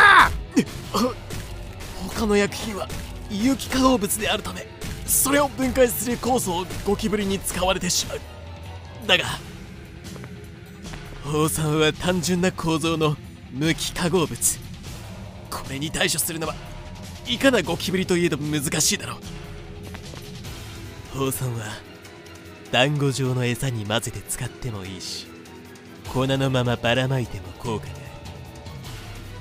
[2.10, 2.88] 他の薬品は
[3.30, 4.67] 有機化合物であるため
[5.06, 8.20] それを分解する酵素をゴキブリに使われてしまう。
[9.08, 9.26] だが
[11.24, 13.15] 放散は単純な構造の
[13.52, 14.60] 無機化合物
[15.52, 16.56] これに対処するのは
[17.28, 19.18] いかなゴキブリといえど難しいだろ
[21.14, 21.18] う。
[21.20, 21.66] 放散は
[22.72, 25.28] 団子状の餌に混ぜて使ってもいいし
[26.12, 28.02] 粉のままばらまいても効果がある。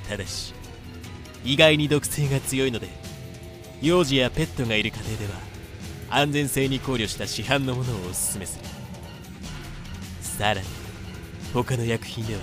[0.08, 0.52] ただし
[1.44, 2.88] 意外に毒性が強いので
[3.80, 5.40] 幼児やペットがいる家庭では
[6.10, 8.64] 安全性に考慮した市販のものをおすすめする。
[10.20, 10.66] さらに
[11.54, 12.40] 他の薬品では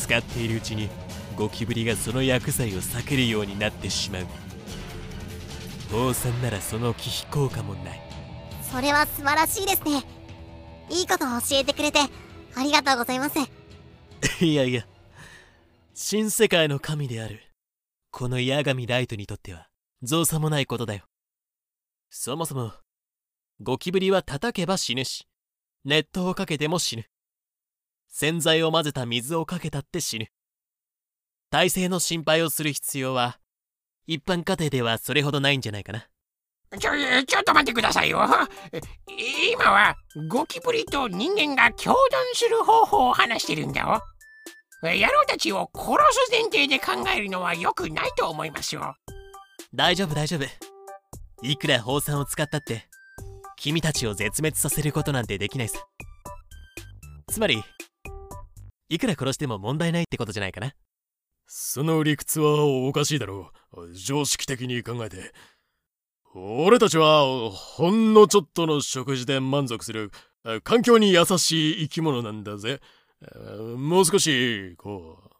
[0.00, 0.88] 使っているうちに
[1.36, 4.26] ゴキブリがその薬剤を避けるようになってしまう。
[5.90, 8.00] 放散ならその忌避効果もない。
[8.62, 10.02] それは素晴らしいですね。
[10.90, 12.00] いいことを教えてくれて
[12.54, 13.38] ありがとうございます。
[14.44, 14.86] いやいや。
[15.94, 17.42] 新世界の神である。
[18.10, 19.68] この八神ライトにとっては
[20.02, 21.04] 造作もないことだよ。
[22.08, 22.72] そもそも
[23.60, 25.26] ゴキブリは叩けば死ぬし
[25.84, 27.04] 熱湯をかけても死ぬ。
[28.08, 30.28] 洗剤を混ぜた水をかけたって死ぬ
[31.50, 33.38] 体勢の心配をする必要は
[34.06, 36.06] 一般家庭ではそれほどないんじゃないかな。
[36.78, 36.90] ちょ
[37.26, 38.20] ちょっと待ってくださいよ。
[39.52, 39.96] 今は
[40.28, 41.98] ゴキブリと人間が共存
[42.34, 44.02] する方法を話してるんだよ。
[44.82, 48.94] 野郎たちを殺す前提で考えるのは良くないと思いますよ。
[49.74, 50.44] 大丈夫大丈夫。
[51.42, 52.86] いくら放散を使ったって
[53.56, 55.78] 君たちを絶滅させることなんてできないさ。
[57.28, 57.62] つまり
[58.88, 60.72] いくら殺しても問題ないってことじゃないかな
[61.46, 63.94] その理屈はおかしいだろう。
[63.94, 65.32] 常識的に考えて。
[66.34, 70.10] 俺たちはほんのちょっとの食事で満足する。
[70.64, 72.80] 環境に優しい生き物なんだぜ。
[73.76, 75.30] もう少しこ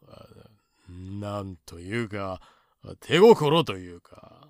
[0.88, 2.40] うなんというか
[3.00, 4.48] 手心というか。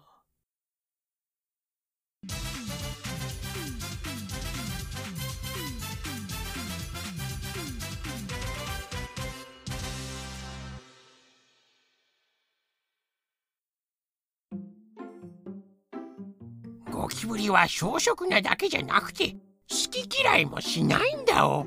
[16.97, 19.33] ゴキブリは小食なだけじゃなくて
[19.69, 21.67] 好き嫌いもしないんだお。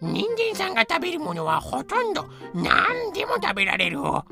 [0.00, 4.24] 人間さんが食べるものはほとんど何でも食べられるお。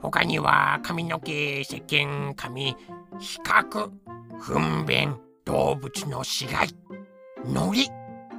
[0.00, 2.76] 他には髪の毛石鹸紙
[3.18, 3.90] 比較
[4.38, 6.76] 糞便動物の死骸
[7.44, 7.92] 海苔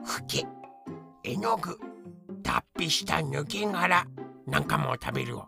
[0.06, 0.46] フケ
[1.26, 1.78] 絵の具
[2.42, 4.08] 脱皮した抜け殻
[4.48, 5.46] なんかも食べるお。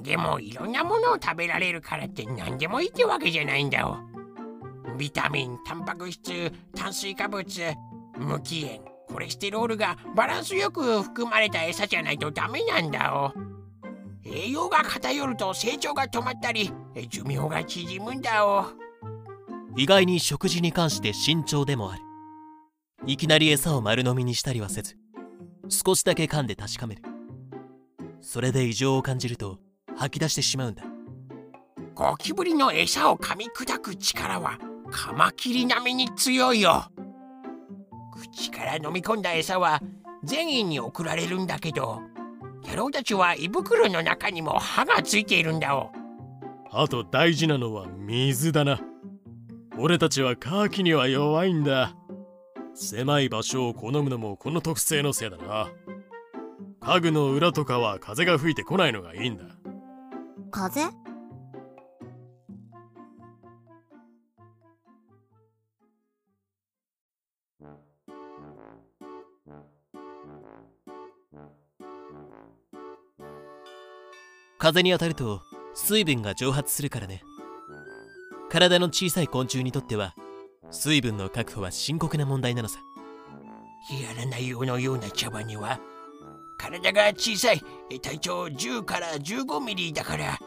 [0.00, 4.11] でもいろんなものを食べられるからって何でもいいってわけじゃないんだお。
[4.98, 7.44] ビタミンタンパク質炭水化物
[8.18, 13.32] 無機塩コレステロールがバランスよく含まれた餌じゃないとダメなんだお。
[14.24, 16.72] 栄養が偏ると成長が止まったり
[17.08, 18.66] 寿命が縮むんだお。
[19.76, 22.02] 意外に食事に関して慎重でもある。
[23.06, 24.96] いきなり餌を丸飲みにしたりはせず
[25.68, 27.02] 少しだけ噛んで確かめる。
[28.20, 29.58] それで異常を感じると
[29.96, 30.84] 吐き出してしまうんだ。
[31.94, 34.58] ゴキブリの餌を噛み砕く力は
[34.92, 36.84] カマキリ並みに強いよ。
[38.12, 39.80] 口から飲み込んだ餌は
[40.22, 42.00] 善意に送られるんだけど
[42.64, 45.90] 野郎たちは胃袋の中にも歯がついているんだお。
[46.70, 48.80] あと大事なのは水だな。
[49.78, 51.96] 俺たちはカーキには弱いんだ。
[52.74, 55.68] 狭い場所を好むのもこの特性のせいだな。
[56.80, 59.44] 家具の裏とかは風が吹いてこないのがいいんだ。
[60.50, 60.82] 風？
[74.62, 75.42] 風に当たると
[75.74, 77.24] 水分が蒸発するからね。
[78.48, 80.14] 体の小さい昆虫にとっては
[80.70, 82.78] 水分の確保は深刻な問題なのさ。
[83.90, 85.80] やらないようのような茶葉には
[86.58, 87.60] 体が小さい
[88.00, 90.38] 体長10から15ミリだから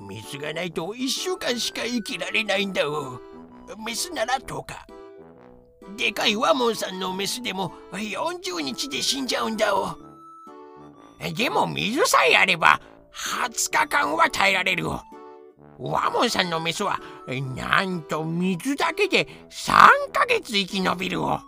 [0.00, 3.20] 水がないと1週間しか生きられないんだお
[3.84, 4.86] メスなら10日。
[5.98, 9.94] でかいワモンさんのメスでも40日で死んじゃうんだお
[11.36, 12.80] でも水さえあれば
[13.14, 15.00] 20日間は耐えられるお
[15.78, 17.00] ワモンさんのメスは
[17.56, 21.40] なんと水だけで3ヶ月生き延びるお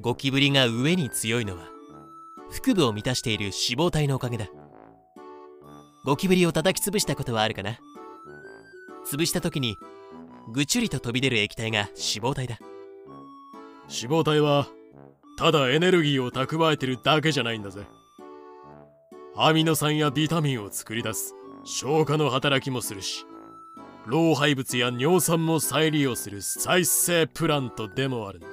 [0.00, 1.68] ゴキブリが上に強いのは
[2.62, 4.46] 腹部を満たしている脂肪体のおかげだ。
[6.04, 7.78] ゴキブリを叩き潰したことはあるかな？
[9.10, 9.76] 潰した時に
[10.52, 12.58] ぐちゅりと飛び出る液体が脂肪体だ。
[13.88, 14.66] 脂肪体は
[15.38, 17.86] ただエネルギーを蓄えてるだけじゃないんだぜ
[19.36, 23.26] アミノ酸やビタミンを作り出す消化の働きもするし
[24.06, 28.48] 老廃物や尿酸も再利用する再生プラントでもあるんだ。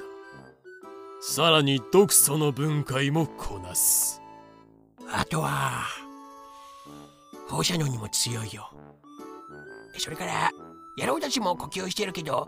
[1.21, 4.21] さらに毒素の分解もこなす。
[5.11, 5.83] あとは
[7.49, 8.71] 放射能にも強いよ。
[9.97, 10.51] それから
[10.97, 12.47] 野郎たちも呼吸してるけど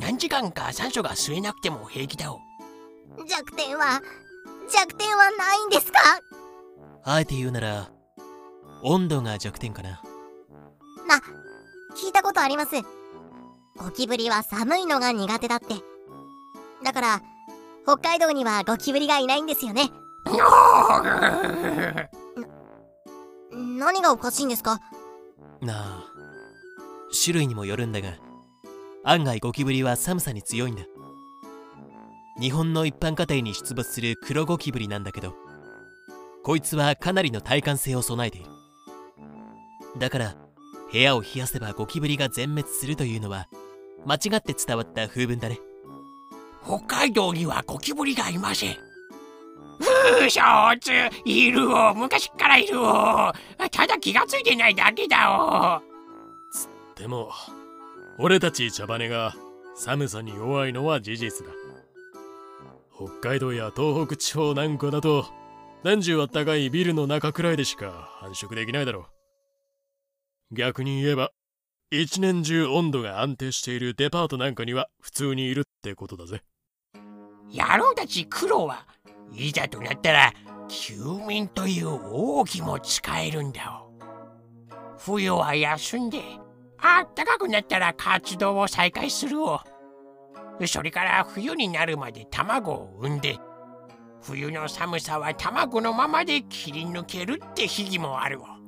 [0.00, 2.40] 何時間か酸素が吸えなくても平気だお。
[3.28, 4.00] 弱点は
[4.72, 6.00] 弱点はないんですか？
[7.04, 7.90] あえて言うなら
[8.82, 10.02] 温度が弱点かな。
[11.08, 11.16] な
[11.96, 12.76] 聞いたことあります。
[13.76, 15.74] ゴキブリは寒いのが苦手だって。
[16.84, 17.22] だから
[17.84, 19.90] 北海道にはゴキブリがいないんですよね。
[23.52, 24.80] 何がおかしいんですか？
[25.60, 26.04] なあ
[27.24, 28.10] 種類にもよるんだが
[29.04, 30.82] 案外ゴキブリは寒さに強いんだ。
[32.38, 35.34] 日本の一般家庭に出没する黒ゴキブリなんだけど
[36.42, 38.46] こいつはかなりの耐寒性を備えている。
[39.98, 40.36] だから
[40.92, 43.48] 部屋を冷やせばゴキブリが全滅するというのは
[44.06, 45.60] 間違って伝わった風文だね。
[46.64, 48.76] 北海道にはゴキブリがいません。
[49.80, 50.92] ふうショーツ
[51.24, 53.32] いるお昔っからいるお
[53.70, 55.82] ただ気がついてないだけだ
[56.96, 57.30] でも
[58.18, 59.34] 俺たち茶羽が
[59.74, 61.52] 寒さに弱いのは事実だ。
[62.94, 65.24] 北海道や東北地方なんかだと
[65.82, 69.06] 年中あったかいビルの中くらいでしか繁殖できないだろ
[70.50, 70.54] う。
[70.54, 71.30] 逆に言えば
[71.90, 76.42] 一年中温度が安定しているデパートなんかには普通にいるってことだぜ。
[77.52, 78.86] 野郎たち苦労は
[79.32, 80.32] いざとなったら
[80.68, 86.20] 休眠という奥義も使えるんだお冬は休んで
[86.78, 89.60] あったかくなったら活動を再開するお
[90.66, 93.38] それから冬になるまで卵を産んで
[94.22, 98.58] 冬の寒さは卵のままで切り抜けるって秘技もあるわ。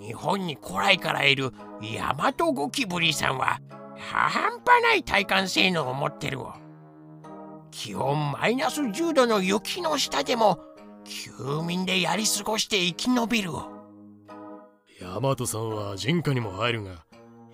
[0.00, 3.60] 日本に古来からいるヤマトゴキブリさんは
[3.96, 6.58] 半端ない体感性能を持ってるわ。
[7.70, 10.60] 気温マイナス10度の雪の下でも
[11.04, 13.68] 休眠でやり過ごして生き延びるわ。
[15.00, 17.04] ヤマトさんは人家にも入るが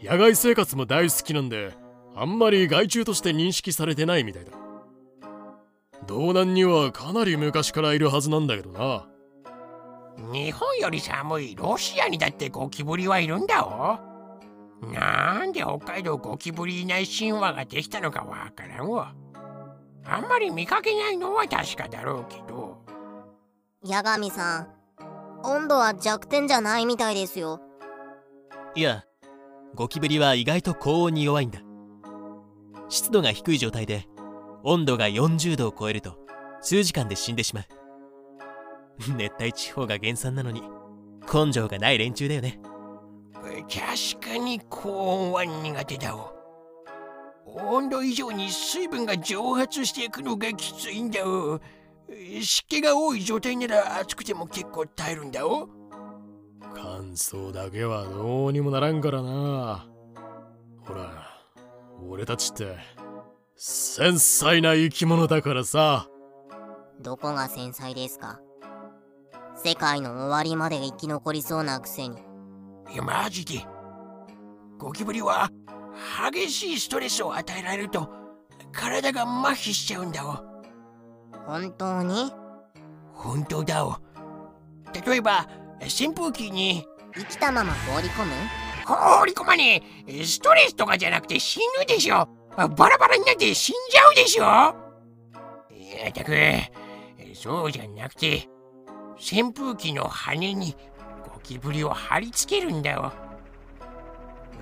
[0.02, 1.74] 野外生活も大好きなんで
[2.14, 4.52] あんまり害虫として認識されてないみたいだ。
[6.06, 9.06] 道南にはかなり昔からいるはずなんだけどな。
[10.32, 14.10] 日本より寒いロシアにだってゴキブリはいるんだお。
[14.86, 19.14] なんで北海道ゴキブリいない神話ができたのかわからんわ。
[20.04, 22.78] あんまり見かけないのは確かだろうけど。
[23.86, 24.68] 八神さん
[25.42, 27.60] 温度は弱点じゃないみたいですよ。
[28.74, 29.04] いや
[29.74, 31.60] ゴキブリは意外と高温に弱いんだ。
[32.88, 34.06] 湿度が低い状態で
[34.62, 36.18] 温度が40度を超えると
[36.60, 37.64] 数時間で死んでしまう。
[39.16, 40.62] 熱帯地方が原産なのに
[41.32, 42.60] 根性がない連中だよね。
[43.68, 46.40] 確かに高温は苦手だお。
[47.46, 51.60] 温度以上に水分が蒸発していくのがきついんだお。
[52.42, 55.68] 湿気が多い状態なら暑くても結構耐えるんだお。
[56.74, 59.86] 乾燥だけはどうにもならんからな。
[60.84, 61.30] ほら
[62.08, 62.76] 俺たちって
[63.62, 66.08] 繊細な生き物だからさ。
[66.98, 68.40] どこが繊細ですか？
[69.54, 72.16] 世界の終わりまで生き残りそうなくせに。
[72.90, 73.66] いやマジで。
[74.78, 75.50] ゴキブリは
[76.32, 78.08] 激しいストレスを与えられると
[78.72, 80.36] 体が麻痺しちゃうんだお
[81.46, 82.32] 本当に？
[83.12, 83.98] 本当だお
[85.06, 85.46] 例えば
[85.82, 88.32] 扇風機に生きたまま放り込む？
[88.86, 90.24] 放り込まねえ。
[90.24, 92.26] ストレスとかじゃなくて死ぬでしょ
[92.68, 94.44] バラバラになって死んじゃうでしょ。
[95.70, 96.32] いやたく
[97.34, 98.48] そうじゃなくて
[99.16, 100.76] 扇風機の羽に
[101.24, 103.12] ゴキブリを貼り付けるんだわ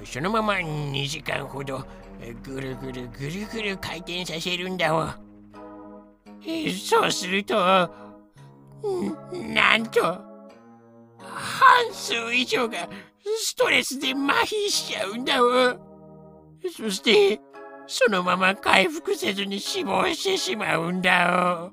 [0.05, 1.85] そのまま2時間ほど
[2.43, 5.19] ぐるぐるぐるぐる回転させるんだわ
[6.89, 7.91] そうするとな
[9.77, 10.01] んと
[11.19, 12.89] 半数以上が
[13.39, 15.77] ストレスで麻痺しちゃうんだわ
[16.77, 17.41] そして
[17.89, 21.73] そのまま回復せずに死亡してしまうんだよ。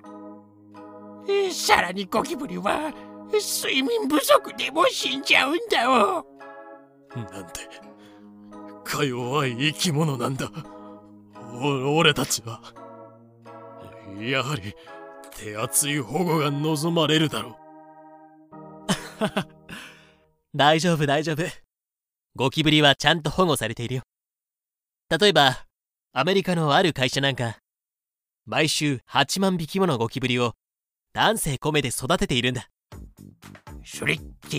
[1.51, 2.93] さらにゴキブリは
[3.33, 6.25] 睡眠不足でも死んじゃうんだよ。
[7.15, 7.61] なんて
[8.85, 10.49] か弱い生き物なんだ。
[11.61, 12.61] お俺たちは。
[14.17, 14.73] やはり
[15.31, 17.55] 手厚い保護が望まれるだろう。
[20.55, 21.43] 大丈夫大丈夫。
[22.35, 24.03] ゴキブリはちゃんと保護されているよ。
[25.09, 25.64] 例えば
[26.17, 27.57] アメリカのある会社なんか。
[28.45, 30.53] 毎週8万匹ものゴキブリを
[31.11, 32.69] 丹精込めて育てているんだ。
[33.83, 34.57] それって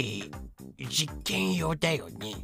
[0.91, 2.35] 実験用だよね。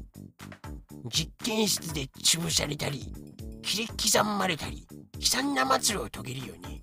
[1.11, 3.13] 実験室で潰されたり
[3.61, 4.87] 切り刻まれたり
[5.19, 6.83] 悲惨な末路を遂げるよね。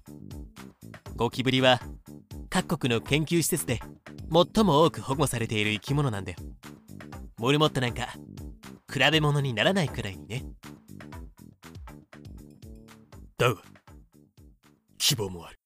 [1.16, 1.82] ゴキブリは
[2.52, 3.80] 各国の研究施設で
[4.32, 6.38] 最も多く保護されている生き物なんだよ。
[7.40, 8.14] モルモットなんか
[8.94, 10.46] 比べ物にならないくらいにね。
[13.40, 13.62] だが
[14.98, 15.58] 希望もある。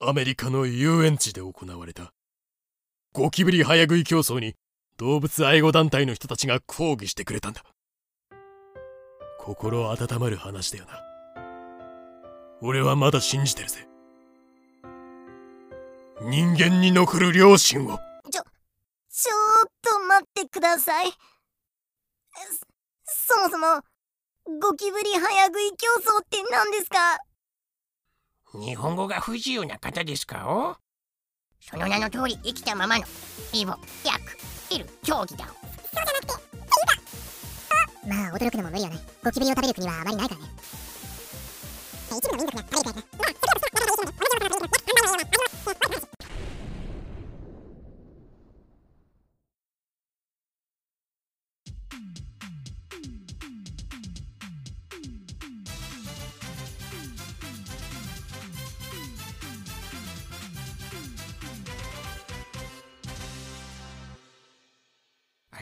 [0.00, 2.12] アメリカの遊園地で行われた
[3.12, 4.54] ゴキブリ早食い競争に
[4.96, 7.62] 動物愛護団体の人たちが抗議してくれたんだ。
[9.38, 11.02] 心温まる話だよな。
[12.62, 13.86] 俺はまだ信じてるぜ。
[16.22, 17.98] 人間に残る良心を。
[18.30, 18.42] ちょ、
[19.10, 19.32] ちょ
[19.66, 21.10] っと待ってください。
[23.04, 23.82] そ、そもそも、
[24.48, 25.88] ゴキブリ早食い競
[26.18, 27.18] 争って何ですか？
[28.54, 30.46] 日本語が不自由な方ですか？
[30.46, 30.76] お
[31.60, 33.04] その名の通り生きたままの
[33.52, 33.76] イボ、ヤ
[34.68, 35.46] ク、いる競技だ。
[38.06, 39.00] まあ驚くのも無理よね。
[39.24, 40.46] ゴキブリを食べる国はあまりないからね。
[42.16, 43.40] 一部の民族が食べるタイプ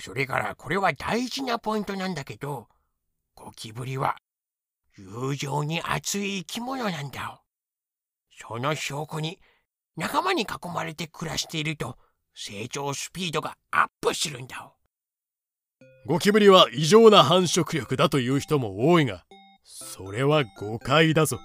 [0.04, 2.68] それからこれは大事なポイントなんだけど
[3.34, 4.16] ゴキブリは
[4.98, 7.40] 友情に熱い生き物なんだ
[8.38, 9.38] その証拠に
[9.96, 11.96] 仲間に囲まれて暮らしていると
[12.34, 14.74] 成長スピードがアップするんだ
[16.04, 19.24] ゴキブリは異常な繁殖力だという人も多いが
[19.62, 21.38] それは誤解だぞ。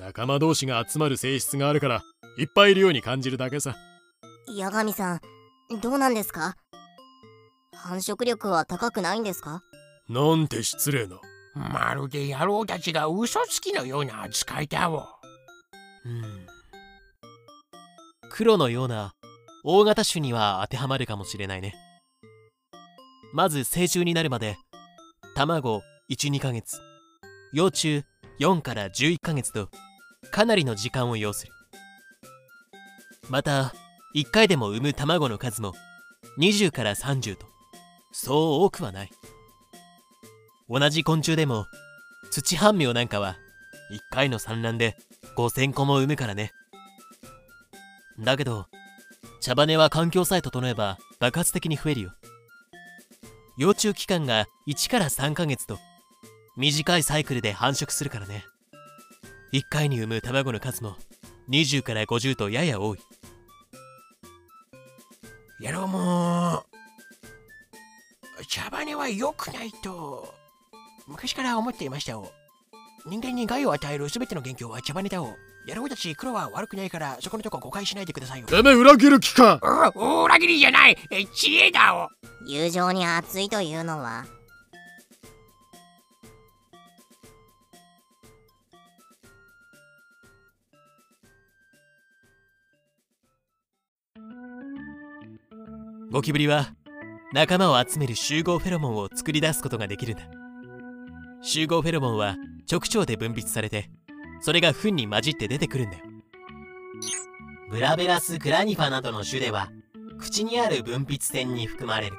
[0.00, 2.02] 仲間同士が集まる性質があるから
[2.38, 3.76] いっぱいいるように感じるだけさ。
[4.58, 5.20] 八神さん、
[5.80, 6.56] どうなんですか？
[7.76, 9.62] 繁殖力は高くないんですか？
[10.08, 11.20] なんて失礼な。
[11.54, 15.08] まるで野郎たちが嘘つきのような扱いだわ。
[16.04, 16.46] うん。
[18.30, 19.14] 黒のような
[19.64, 21.74] 大型種には当てはまるかもしれないね。
[23.32, 24.56] まず成虫になるまで
[25.34, 26.78] 卵12ヶ月。
[27.52, 28.04] 幼虫
[28.38, 29.70] 4から11ヶ月と
[30.30, 31.52] かなりの時間を要する。
[33.30, 33.72] また
[34.14, 35.72] 1回でも産む卵の数も
[36.38, 37.46] 20から30と
[38.18, 39.10] そう多くはない。
[40.70, 41.66] 同じ昆虫でも
[42.30, 43.36] 土半苗なんかは
[43.92, 44.96] 1回の産卵で
[45.36, 46.52] 5000個も産むからね。
[48.18, 48.68] だけど
[49.42, 52.12] 茶羽は環境さえ整えば爆発的に増えるよ。
[53.58, 55.78] 幼虫期間が1から3ヶ月と
[56.56, 58.46] 短いサイクルで繁殖するからね。
[59.52, 60.96] 1回に産む卵の数も
[61.50, 62.98] 20から50とやや多い。
[65.60, 66.64] 野郎も
[68.48, 70.34] 茶羽は良くないと
[71.06, 72.30] 昔から思っていましたよ。
[73.06, 75.36] 人間に害を与える全ての元凶は茶羽だを
[75.68, 78.46] 野郎たち黒は悪くないからそこのとこ誤解しないでくださいよ。
[78.46, 79.60] てめえ裏切る気か。
[79.94, 80.96] う裏切りじゃない。
[81.10, 82.08] え知恵だお
[82.46, 84.26] 友情に熱いというのは？
[96.12, 96.75] ゴキブリは
[97.36, 100.24] 仲間を集める集合フェロモンを作り出すことができるんだ。
[101.42, 103.90] 集合フェロモンは直腸で分泌されて
[104.40, 106.04] それが糞に混じって出てくるんだよ。
[107.70, 109.68] ブラベラス・グラニファなどの種では
[110.18, 112.16] 口にある分泌腺に含まれる。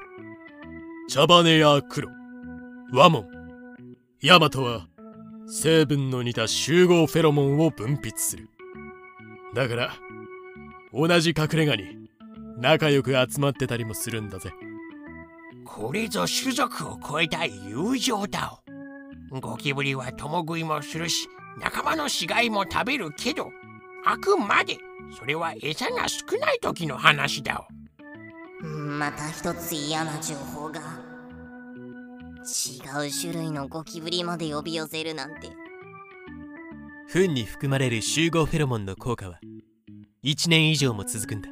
[1.08, 2.08] 茶羽や黒
[2.92, 3.28] ワモン
[4.22, 4.86] ヤマトは
[5.48, 8.48] 成分の似た集合フェロモンを分泌する。
[9.52, 9.94] だから
[10.92, 12.08] 同じ隠れ家に
[12.58, 14.52] 仲良く集まってたりもするんだぜ
[15.68, 18.60] これぞ種族を超えた友情だ。
[19.30, 21.28] ゴキブリは共食いもするし
[21.60, 23.50] 仲間の死骸も食べるけど
[24.06, 24.78] あくまで
[25.16, 27.68] それは餌が少ない時の話だ。
[28.62, 30.80] また一つ嫌な情報が。
[32.40, 35.50] 違う種類のゴキブリまで呼び寄せるなんて。
[37.08, 39.38] 糞に含まれる集合フェロモンの効果は
[40.24, 41.48] 1年以上も続くんだ。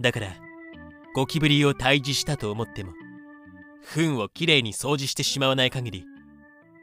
[0.00, 0.43] だから
[1.14, 2.92] ゴキブリを退治したと思っても
[3.84, 6.04] 糞をきれいに掃除してしまわない限り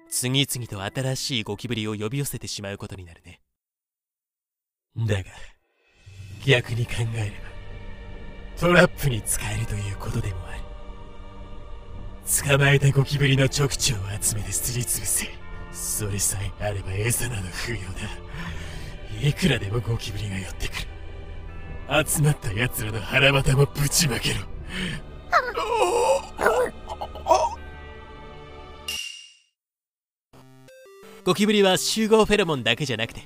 [0.09, 3.41] 次々と新しいゴキブリを呼び寄せてしまうことになるね。
[4.97, 5.23] だが
[6.45, 7.36] 逆に考えれば
[8.57, 10.61] トラップに使えるということでもある。
[12.47, 13.77] 捕まえたゴキブリの直腸を
[14.21, 15.27] 集めてすりつぶせ
[15.73, 19.27] それさえあれば餌など不要だ。
[19.27, 20.90] いくらでもゴキブリが寄ってくる。
[21.91, 24.39] 集まった奴らの腹股もぶちまけろ。
[31.25, 33.21] ゴキブリは集合フェロモンだけじゃなくて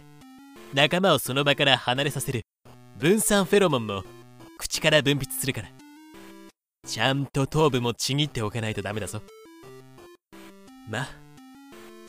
[0.74, 2.42] 仲間をその場から離れさせる
[2.98, 4.04] 分散フェロモンも
[4.58, 5.70] 口から分泌するから。
[6.88, 9.22] ちゃんと頭部もちぎっておかないとダメだぞ。
[10.90, 11.10] まあ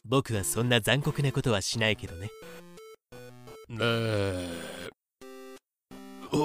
[0.07, 2.30] 僕はそんな残酷なことはしないけどね。
[3.70, 4.76] えーお
[6.33, 6.37] え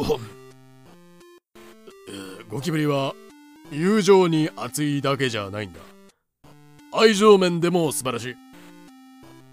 [2.12, 3.14] ーゴキブリは
[3.72, 5.80] 友情に熱いだけじゃないんだ。
[6.94, 8.36] 愛情面でも素晴らしい。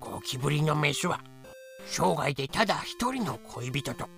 [0.01, 1.21] ゴキブリのメスは
[1.87, 4.09] 生涯でただ一人の恋人と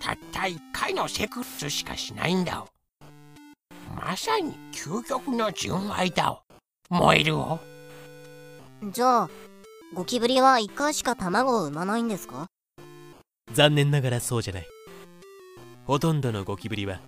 [0.00, 2.64] たった一回のセクッスしかしないんだ
[3.94, 6.42] まさに究極の純愛だ
[6.88, 7.60] 燃えるを。
[8.90, 9.30] じゃあ
[9.94, 12.46] ゴキブリは1回しか卵を産まないんですか？
[13.52, 14.66] 残念ながらそうじゃない
[15.84, 17.00] ほとんどのゴキブリは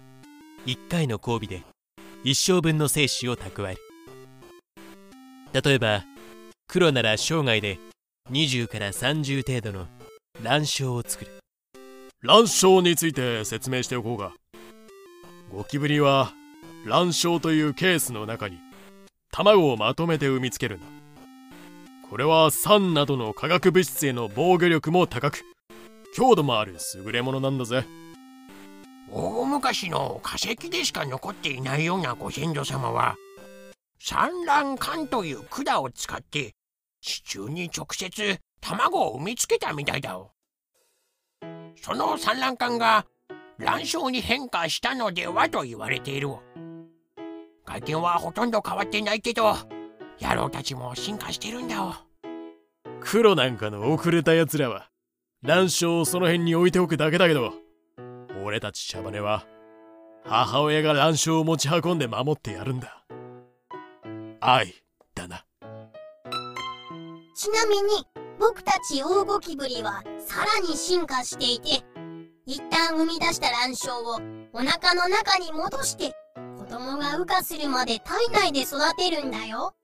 [0.67, 1.63] 1回の交尾で
[2.25, 3.81] 一生分の精子を蓄える。
[5.63, 6.05] 例えば
[6.67, 7.79] 黒なら生涯で
[8.33, 9.87] 20から30程度の
[10.43, 11.31] 卵巣を作る。
[12.25, 14.33] 卵巣について説明しておこうか
[15.53, 16.33] ゴキブリは
[16.85, 18.59] 卵巣というケースの中に
[19.31, 20.87] 卵をまとめて産みつけるんだ
[22.09, 25.43] これは酸などの化学物質への防御力も高く
[26.15, 27.85] 強度もある優れものなんだぜ。
[29.11, 33.17] 大昔の化石でしか残っていないようなご先祖様は
[33.99, 36.55] 産卵管という管を使って
[37.01, 40.19] 地中に直接卵を産みつけたみたいだ。
[41.77, 43.07] その産卵管が
[43.59, 46.29] 卵巣に変化したのではと言われている。
[47.67, 49.55] 外見はほとんど変わってないけど
[50.21, 52.05] 野郎たちも進化してるんだ。
[53.01, 54.89] 黒なんかの遅れた奴らは
[55.43, 57.53] 卵巣をその辺に置いておくだけだけど
[58.45, 59.47] 俺たち茶羽は
[60.27, 63.05] 母親が卵巣を持ち運んで守ってやるんだ。
[64.41, 64.75] 愛
[65.15, 65.47] だな。
[67.35, 68.07] ちなみに
[68.39, 71.85] 僕たちオオゴキブリはさらに進化していて
[72.45, 74.21] 一旦生み出した卵巣を
[74.53, 76.13] お腹の中に戻して
[76.59, 79.75] 子供が羽化するまで体内で育てるんだよ。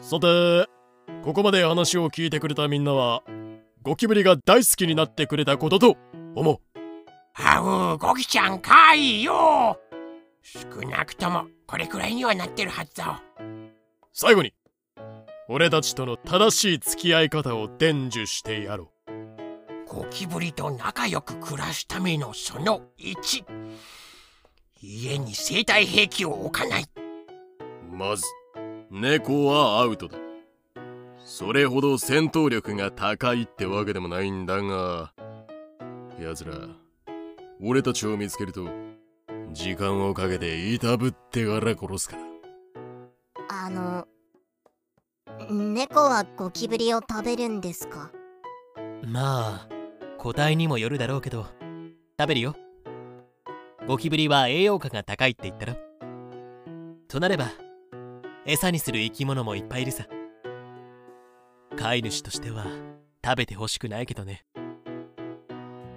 [0.00, 0.66] さて
[1.22, 3.22] ここまで話を聞いてくれたみんなは
[3.82, 5.96] ゴキブリが大好きになってくれたことと
[6.34, 6.65] 思う
[7.38, 9.78] あうゴキちゃんかいよ。
[10.42, 13.22] 少なくともこれくらいにはなってるはずだ
[14.12, 14.54] 最後に
[15.48, 19.88] 俺たちとの正しい付き合い方を伝授してやろう。
[19.88, 23.44] ゴキブリと仲良く暮らすためのその1
[24.82, 26.86] 家に生体兵器を置かない。
[27.90, 28.24] まず
[28.90, 30.18] 猫はアウトだ。
[31.24, 35.12] それほど戦闘力が高いってわけでもないんだが
[36.20, 36.52] 奴ら
[37.60, 38.68] 俺たちを見つけると
[39.52, 42.22] 時間をかけていたぶってから殺すから。
[43.48, 44.06] あの
[45.50, 48.10] 猫はゴキブリを食べるんですか？
[49.04, 49.68] まあ
[50.18, 51.46] 個体にもよるだろうけど
[52.18, 52.54] 食べるよ。
[53.86, 55.74] ゴキブリは栄養価が高いって言ったろ。
[57.08, 57.50] となれば
[58.44, 60.06] 餌にする生き物もいっぱいいるさ。
[61.76, 62.66] 飼い主としては
[63.24, 64.44] 食べてほしくないけどね。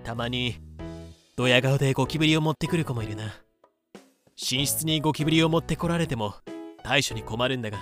[0.03, 0.60] たまに
[1.40, 3.34] ドヤ顔でゴキブリを持ってくる子もいるな。
[4.36, 6.34] 寝室にゴキブリを持ってこられても
[6.84, 7.78] 対処に困るんだが。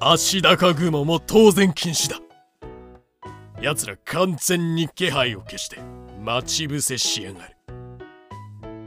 [0.00, 2.18] 足高雲も当然禁止だ。
[3.62, 5.78] 奴ら完全に気配を消して
[6.20, 7.56] 待ち伏せしやがる。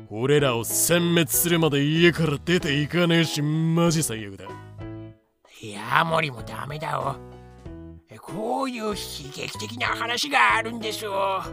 [0.10, 4.44] 俺らを殲滅するまで家から出ていかねえしマジ最悪だ。
[5.64, 7.16] ヤモリもダメだよ
[8.22, 8.94] こういう悲
[9.34, 11.44] 劇的な話があるんですよ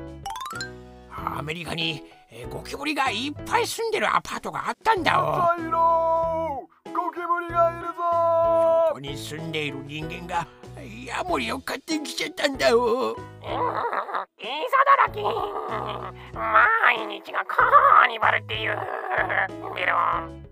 [1.26, 2.02] アメリカに
[2.50, 7.92] ゴキブリがいっぱい住んでるアパートがあったんだよサイローゴキブリがいるぞ。
[8.88, 10.46] ここに住んでいる人間が
[11.06, 13.52] ヤモリを買ってきちゃったんだよいざ
[14.84, 15.22] だらけ
[16.32, 18.76] 毎日がカーニバルっていう
[19.74, 20.46] メロン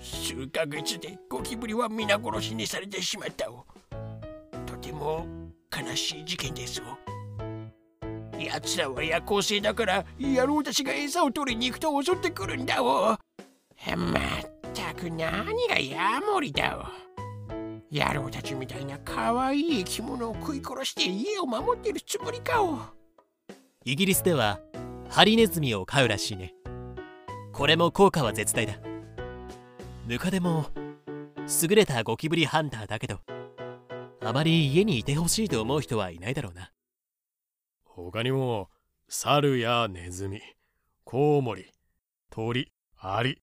[0.00, 3.66] 数ヶ月でゴキブリは皆殺しにされてしまったよ
[4.66, 5.26] とても
[5.70, 6.84] 悲しい事件ですよ
[8.44, 13.18] 奴らは夜行性だから野郎たちが餌を取りに行くと襲ってくるんだわ
[13.96, 14.20] まっ
[14.72, 16.92] たく何がヤモリだわ
[17.92, 22.78] 野郎たちみたいな可愛い生き物を食い殺して家を守ってるつもりかを
[23.84, 24.60] イギリスでは
[25.08, 26.54] ハリネズミを飼うらしいね。
[27.52, 28.74] これも効果は絶大だ。
[30.06, 30.66] ムカデも
[31.62, 33.20] 優れたゴキブリハンターだけど
[34.22, 36.70] あまり家にいてほしいと思う人はいないだろうな。
[38.04, 38.68] 他にも
[39.08, 40.40] 猿やネズミ
[41.04, 41.72] コウモリ
[42.30, 43.42] 鳥アリ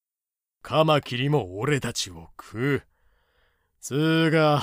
[0.61, 2.83] カマキリも俺たちを食う。
[3.79, 4.61] つーが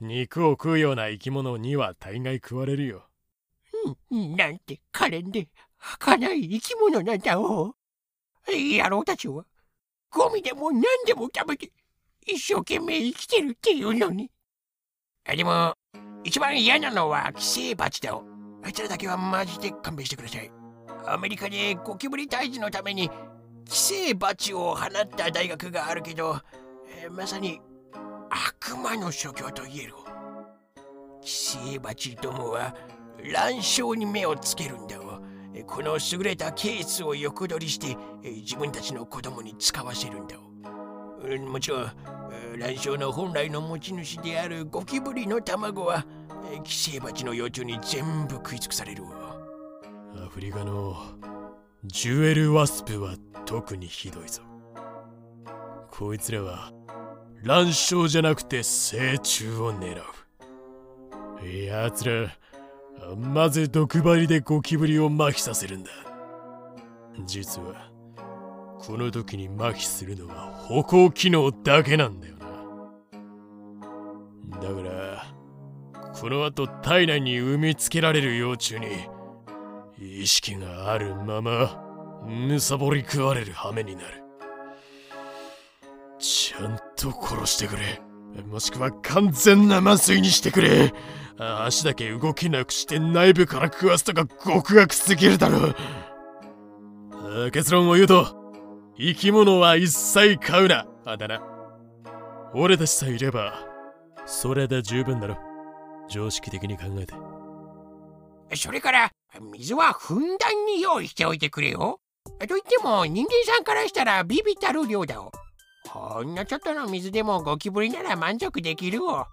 [0.00, 3.06] 肉を食うような生き物には大概食われるよ。
[4.10, 5.48] なんて可憐で
[5.78, 7.74] 儚い生き物なんだお。
[8.48, 9.44] 野郎たちは
[10.10, 11.70] ゴミでも何でも食べて
[12.26, 14.30] 一生懸命生きてるっていうのに。
[15.24, 15.74] でも
[16.24, 18.39] 一番嫌なのは寄生蜂だお。
[18.62, 20.50] あいつらだけはマジで勘弁してください。
[21.06, 23.10] アメリカでゴキブリ退治のために
[23.64, 26.38] 寄生蜂を放った大学があるけど、
[27.02, 27.60] えー、まさに
[28.28, 29.94] 悪魔の所業と言える。
[31.22, 32.74] 寄生蜂どもは
[33.32, 34.98] 卵巣に目をつけるんだ。
[34.98, 35.20] わ
[35.66, 40.36] この優れたケースを横取りして自分たちの子供に使わせるんだ。
[41.38, 41.92] もちろん
[42.58, 46.06] 卵巣の本来の持ち主であるゴキブリの卵は
[46.64, 49.10] 寄生蜂の幼虫に全部食い尽くされるわ。
[50.24, 50.96] アフリカの
[51.84, 53.14] ジュエルワスプは
[53.46, 54.42] 特にひどいぞ。
[55.90, 56.72] こいつらは
[57.42, 60.02] 卵巣じゃなくて成虫を狙う。
[61.46, 62.28] やつら
[63.16, 65.90] まず毒針でゴキブリを麻痺させるんだ。
[67.24, 67.90] 実は
[68.78, 72.46] この時に麻痺するのは歩行機能だけなんだよな。
[74.60, 75.24] だから
[76.20, 79.08] この後体内に産みつけられる幼虫に
[79.98, 81.82] 意識があるまま
[82.26, 84.22] むさぼり食われる羽目になる。
[86.18, 88.02] ちゃんと殺してくれ。
[88.42, 90.92] もしくは完全な麻酔にしてくれ。
[91.38, 95.74] 足だけ動けなくして内部から食わすとか極悪すぎるだろ
[97.50, 98.36] 結論を言うと
[98.98, 100.86] 生き物は一切飼うな。
[101.06, 101.42] あだな。
[102.52, 103.54] 俺たちさえいれば
[104.26, 105.49] それで十分だろ。
[106.10, 107.14] 常識的に考えて。
[108.56, 109.10] それから
[109.52, 112.00] 水はふんだんに用意しておいてくれよ。
[112.40, 115.30] と言っても人間さんからしたらビビたる量だお
[115.88, 119.24] ほんのちょっとの水でもゴキブリなら満足できるお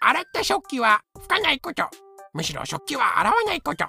[0.00, 1.84] 洗った食器は拭かないこと。
[2.34, 3.84] むしろ食器は洗わないこと。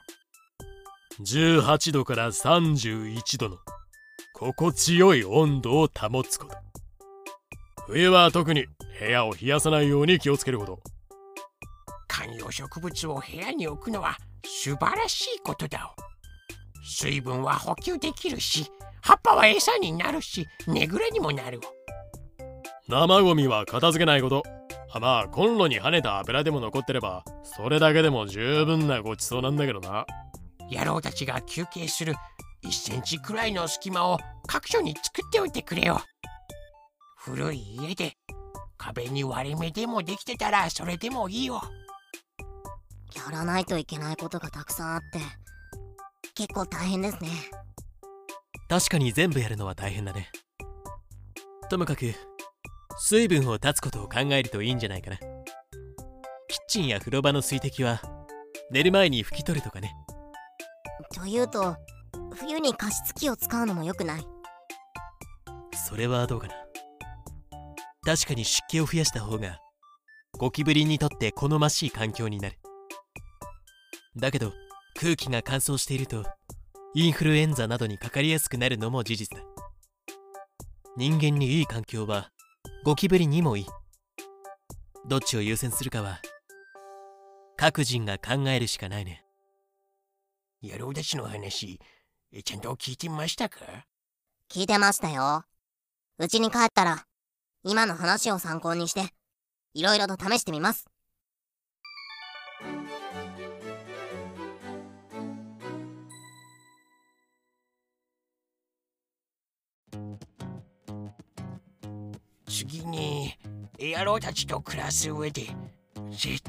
[1.22, 3.58] 18度から31度の
[4.34, 6.56] 心地よい温度を保つこと。
[7.88, 8.66] 冬は特に
[9.00, 10.80] 部屋を冷やさないように気をつけること
[12.14, 15.96] 観葉植物を部屋に置くのは素晴らしいことだ
[16.86, 18.70] 水分は補給できるし
[19.02, 21.60] 葉っぱは餌になるしねぐらにもなる
[22.88, 24.44] 生ゴミは片付けないこと。
[25.00, 30.06] まあコンロに跳ねた油でも残ってればそれだけでも十分なごちそうなんだけどな。
[30.70, 32.14] 野郎たちが休憩する
[32.64, 36.02] 1センチくらいの隙間を各所に作っておいてくれよ。
[37.18, 38.18] 古い家で
[38.78, 41.64] 壁に割れ目でもできてたらそれでもいいよ
[43.16, 45.20] やらないといけないことがたくさんあって
[46.36, 47.30] 結構大変ですね。
[48.70, 50.30] 確かに全部やるのは大変だね。
[51.70, 52.14] ともかく
[52.98, 55.18] 水分を断つことを考えるといいんじゃないかな。
[55.18, 58.02] キッチンや風呂場の水滴は
[58.72, 59.94] 寝る前に拭き取るとかね。
[61.14, 61.76] というと
[62.36, 64.28] 冬に加湿器を使うのも良くない？
[65.88, 66.54] それはどうかな。
[68.06, 69.60] 確かに湿気を増やした方が
[70.38, 72.58] ゴキブリにとって好ましい環境になる
[74.16, 74.54] だけど
[75.00, 76.26] 空気が乾燥していると
[76.94, 79.44] インフルエンザなどにかかりやすくなるのも事実だ
[80.96, 82.30] 人間にいい環境は
[82.84, 83.66] ゴキブリにもいい
[85.08, 86.22] どっちを優先するかは
[87.58, 89.24] 各人が考えるしかないね
[90.66, 91.78] 野郎たちの話、
[92.46, 93.60] ちゃんと聞いてましたか？
[94.50, 95.44] 聞いてましたよ。
[96.18, 97.06] うちに帰ったら、
[97.66, 99.10] 今の話を参考にして、
[99.74, 100.86] いろいろと試してみます。
[112.54, 113.34] 次に、
[113.80, 115.48] 野郎たちと暮らす上で、
[116.12, 116.44] 絶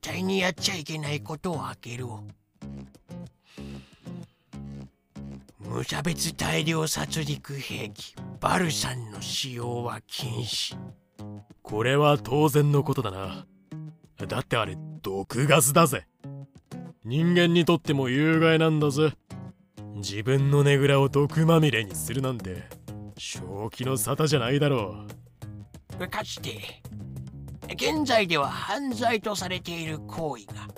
[0.00, 2.06] 対にやっちゃいけないことを開ける。
[5.60, 10.76] 無差別大量殺戮兵器バルサンの使用は禁止。
[11.62, 13.46] これは当然のことだな。
[14.26, 16.08] だってあれ毒ガスだぜ。
[17.04, 19.12] 人間にとっても有害なんだぜ。
[19.94, 22.85] 自分のねぐらを毒まみれにするなんて。
[23.18, 25.04] 正気の沙汰じゃないだろ
[25.98, 26.08] う。
[26.08, 26.82] かつて
[27.72, 30.68] 現在では犯罪とされている行為が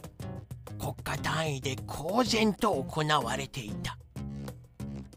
[0.78, 3.98] 国家単位で公然と行われていた。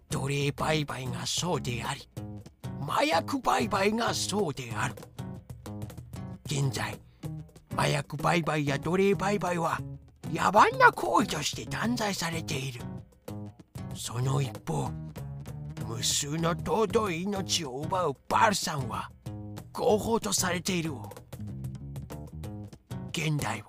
[0.09, 2.09] 奴隷売買がそうであり
[2.81, 4.95] 麻薬売買がそうである。
[6.45, 6.99] 現在
[7.77, 9.79] 麻薬売買や奴隷売買は
[10.33, 12.81] 野蛮な行為として断罪されている。
[13.93, 14.89] その一方
[15.91, 19.11] 無数の尊い命を奪うバルさんは
[19.73, 20.93] 合法とされている
[23.09, 23.65] 現代を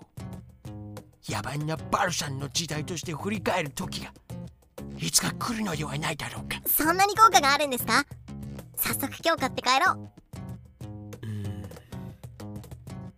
[1.28, 4.12] 野蛮なバルさんの時代として振り返る時が
[4.98, 6.60] いつか来るのではないだろうか。
[6.64, 8.06] そんなに効果があるんですか？
[8.76, 9.92] 早速今日買って帰ろ。
[9.92, 11.62] ううん。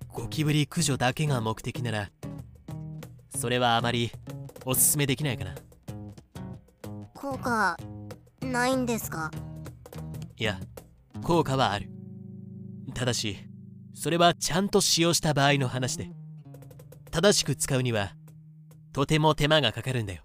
[0.08, 2.10] ゴキブリ駆除だけが目的なら
[3.36, 4.10] それはあまり
[4.64, 5.54] おすすめできないかな。
[7.12, 7.76] 効果
[8.44, 9.30] ないんですか？
[10.36, 10.58] いや
[11.22, 11.88] 効果はある。
[12.94, 13.36] ただし
[13.94, 16.10] それはちゃんと使用した場合の話で。
[17.10, 18.14] 正しく使うには
[18.92, 20.22] とても手間がかかるんだよ。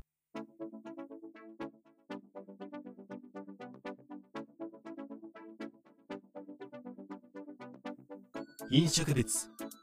[8.72, 9.26] 飲食物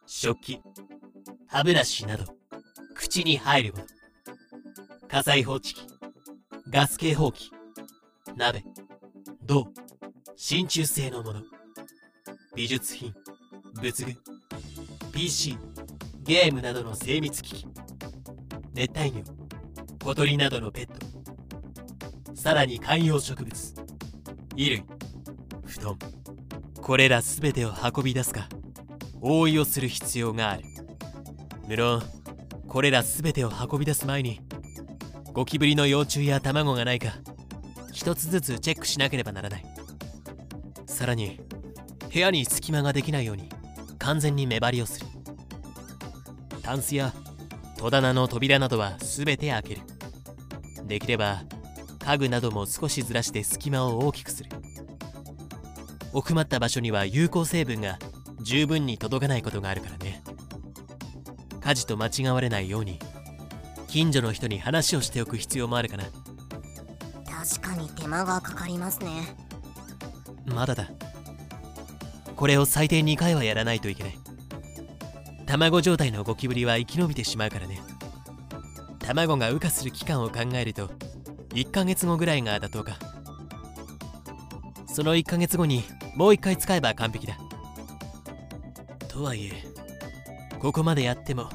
[0.07, 0.61] 食器
[1.49, 2.25] 歯ブラシなど
[2.95, 3.87] 口に入るもの。
[5.09, 5.87] 火災報知器
[6.69, 7.51] ガス警報器。
[8.37, 8.65] 鍋。
[9.47, 9.67] 銅。
[10.37, 11.43] 真鍮製のもの。
[12.55, 13.15] 美術品。
[13.81, 14.13] 仏具。
[15.13, 15.57] PC
[16.23, 17.67] ゲームなどの精密機器。
[18.75, 19.25] 熱帯魚。
[20.05, 22.37] 小鳥などのペット。
[22.37, 23.75] さらに観葉植物。
[24.51, 24.85] 衣類。
[25.65, 25.99] 布団。
[26.83, 28.49] これら全てを運び出すか
[29.23, 30.65] 覆いをする必要がある。
[31.67, 32.03] 無論。
[32.69, 34.43] これら全てを運び出す前に
[35.33, 37.15] ゴキブリの幼虫や卵がないか
[37.97, 39.65] 一つずつチェックしなければならない。
[40.87, 41.41] さらに
[42.13, 43.49] 部屋に隙間ができないように
[43.99, 45.07] 完全に目張りをする。
[46.61, 47.15] タンスや
[47.79, 49.81] 戸棚の扉などは全て開ける。
[50.87, 51.45] できれば
[52.05, 54.51] 家具なども少しずらして隙間を大きくする。
[56.13, 57.99] 奥まった場所には有効成分が
[58.43, 60.23] 十分に届かないことがあるからね。
[61.63, 62.99] 火事と間違われないように
[63.89, 66.05] 近所の人に話をしておく必要もあるかな。
[68.07, 69.35] 手間がかかりますね。
[70.45, 70.89] まだだ。
[72.37, 74.19] これを最低2回はやらないといけない。
[75.45, 77.81] 卵状態のゴキブリは生き延びてしまうからね。
[79.01, 80.89] 卵が羽化する期間を考えると
[81.51, 82.97] 1ヶ月後ぐらいが妥当か。
[84.87, 85.83] その1ヶ月後に
[86.15, 87.37] もう1回使えば完璧だ。
[89.09, 89.65] とはいえ
[90.61, 91.49] ここまでやっても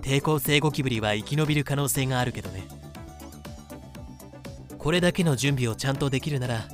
[0.00, 2.59] 抵抗性ゴキブリは生き延びる可能性があるけどね。
[4.80, 6.64] これだけの準備をちゃんとできるなら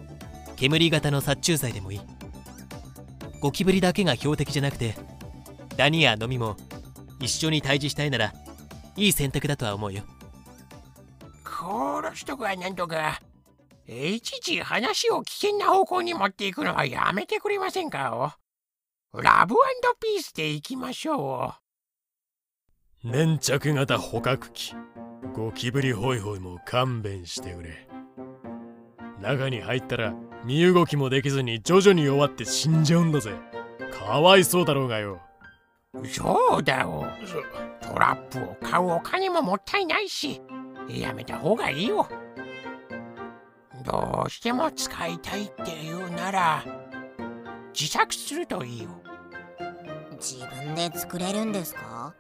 [0.55, 2.01] 煙型の殺虫剤でもいい。
[3.41, 4.95] ゴキブリだけが標的じゃなくて
[5.77, 6.57] ダニやノミも
[7.21, 8.33] 一緒に退治したいなら
[8.97, 10.05] いい選択だとは思うよ。
[11.45, 13.21] 殺しとかなんとか。
[13.89, 18.39] いちいち話を危険な方向に持っていくのはやめてくれませんか？
[19.13, 19.55] ラブ
[20.01, 21.55] ピースでいきましょ
[23.05, 23.09] う。
[23.09, 24.75] 粘着型捕獲器。
[25.35, 27.89] ゴキブリホイホイも勘弁してくれ
[29.27, 30.15] 中に入ったら
[30.45, 33.33] 身動きもできずに徐々に弱って死んじゃうんだぜ。
[33.91, 35.21] かわいそうだろうがよ。
[36.05, 37.05] そうだよ。
[37.81, 40.41] トラップを買うお金ももったいないし
[40.89, 42.07] やめた方がいいよ。
[43.85, 46.65] どうしても使いたいっていうなら
[47.79, 48.91] 自作するといいよ。
[50.21, 52.15] 自分で作れるんですか？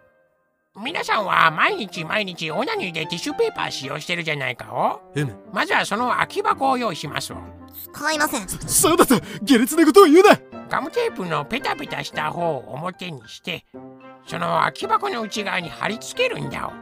[0.78, 5.18] 皆さんは毎日毎日オナニーでティッシュペーパー使用してるじゃないかお。
[5.18, 7.32] うむまずはその空き箱を用意します。
[7.32, 7.40] わ
[7.92, 8.48] 使いません。
[8.48, 10.38] そうだぞ下劣なことを言うな。
[10.68, 13.64] ガムテープのペタペタした方を表にして
[14.26, 16.72] その空き箱の内側に貼り付けるんだお。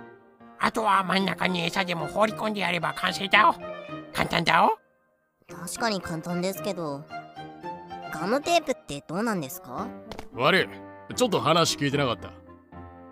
[0.58, 3.54] あとは真ん中に餌でも放り込んでやれば完成だお。
[4.12, 4.78] 簡単だお。
[5.54, 7.04] 確かに簡単ですけど。
[8.12, 9.86] ガムテープってどうなんですか？
[10.34, 10.68] 悪い。
[11.14, 12.32] ちょっと話聞いてなかった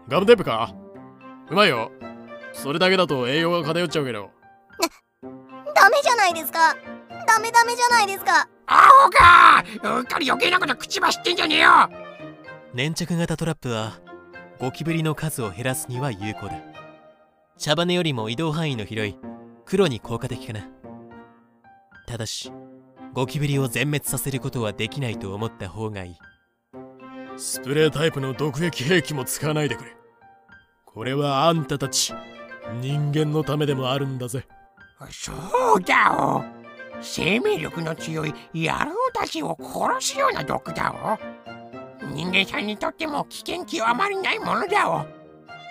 [0.08, 0.74] ガムテープか？
[1.50, 1.90] うまいよ。
[2.52, 4.30] それだけだと栄養が偏っちゃうけど。
[5.74, 6.76] ダメじゃないですか。
[7.26, 8.48] ダメダメじゃないですか。
[8.66, 9.64] アホか！
[9.98, 11.70] うっかり余計なこと口走ってんじゃねえよ！
[12.74, 14.00] 粘着型トラップは
[14.58, 16.54] ゴキブリの数を減らすには有効だ。
[17.58, 19.18] 茶羽よりも移動範囲の広い
[19.64, 20.68] 黒に効果的かな。
[22.06, 22.52] ただし
[23.12, 26.16] ゴキブリを全滅させることはできないと思った方がいい
[27.42, 29.96] スプレータイプの毒液兵器も使わないでくれ。
[30.84, 32.14] これはあんたたち
[32.80, 34.46] 人間のためでもあるんだぜ。
[35.10, 35.32] そ
[35.74, 36.44] うだお。
[37.02, 41.18] 生命力の強い野郎たちを殺すような毒だ
[42.00, 42.06] お。
[42.14, 45.04] 人間さんにとっても危険極まりないものだお。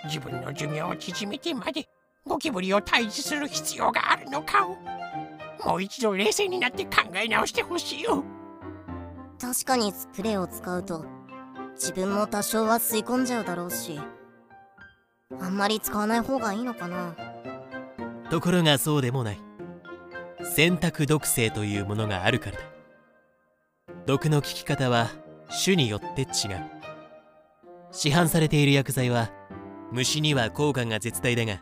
[0.03, 1.87] 自分の寿命を縮めてまで
[2.27, 4.75] ゴキブリを退治する必要があるのかを
[5.65, 8.25] もう一度冷静になって考え直してほしいよ
[9.39, 11.20] 確かにスプレーを使うと
[11.73, 13.99] 自分も多少は吸い込んじゃうだろうし
[15.39, 17.15] あんまり使わない方がいいのかな。
[18.29, 19.39] ところがそうでもない。
[20.43, 22.63] 選択毒性というものがあるからだ。
[24.05, 25.09] 毒の効き方は
[25.63, 26.29] 種によって違う。
[27.91, 29.31] 市販されている薬剤は
[29.91, 31.61] 虫には効果が絶大だが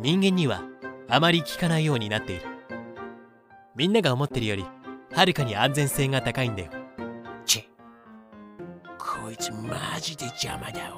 [0.00, 0.62] 人間には
[1.08, 2.42] あまり効かないようになっている。
[3.74, 4.66] みんなが思ってるより
[5.12, 6.70] はるかに安全性が高いんだよ。
[9.28, 10.90] こいつマジで邪魔だ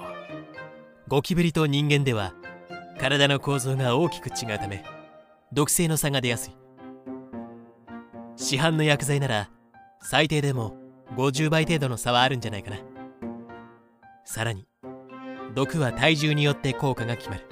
[1.08, 2.32] おゴキブリと人間では
[2.96, 4.84] 体の構造が大きく違うため
[5.52, 6.56] 毒性の差が出やすい。
[8.36, 9.50] 市販の薬剤なら
[10.00, 10.76] 最低でも
[11.16, 12.76] 50倍程度の差はあるんじゃないかな。
[14.24, 14.64] さらに
[15.56, 17.42] 毒は体重によって効果が決まる。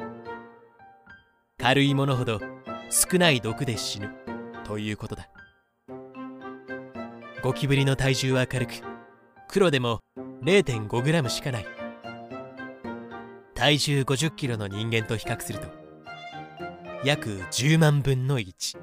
[1.59, 2.41] 軽いものほど
[2.89, 4.11] 少ない毒で死ぬ。
[4.63, 5.29] ということだ。
[7.43, 8.75] ゴキブリの体重は軽く
[9.49, 10.03] 黒でも
[10.43, 11.67] 0.5g しかない。
[13.55, 15.67] 体重 50kg の人間と比較すると
[17.05, 18.79] 約10万分の1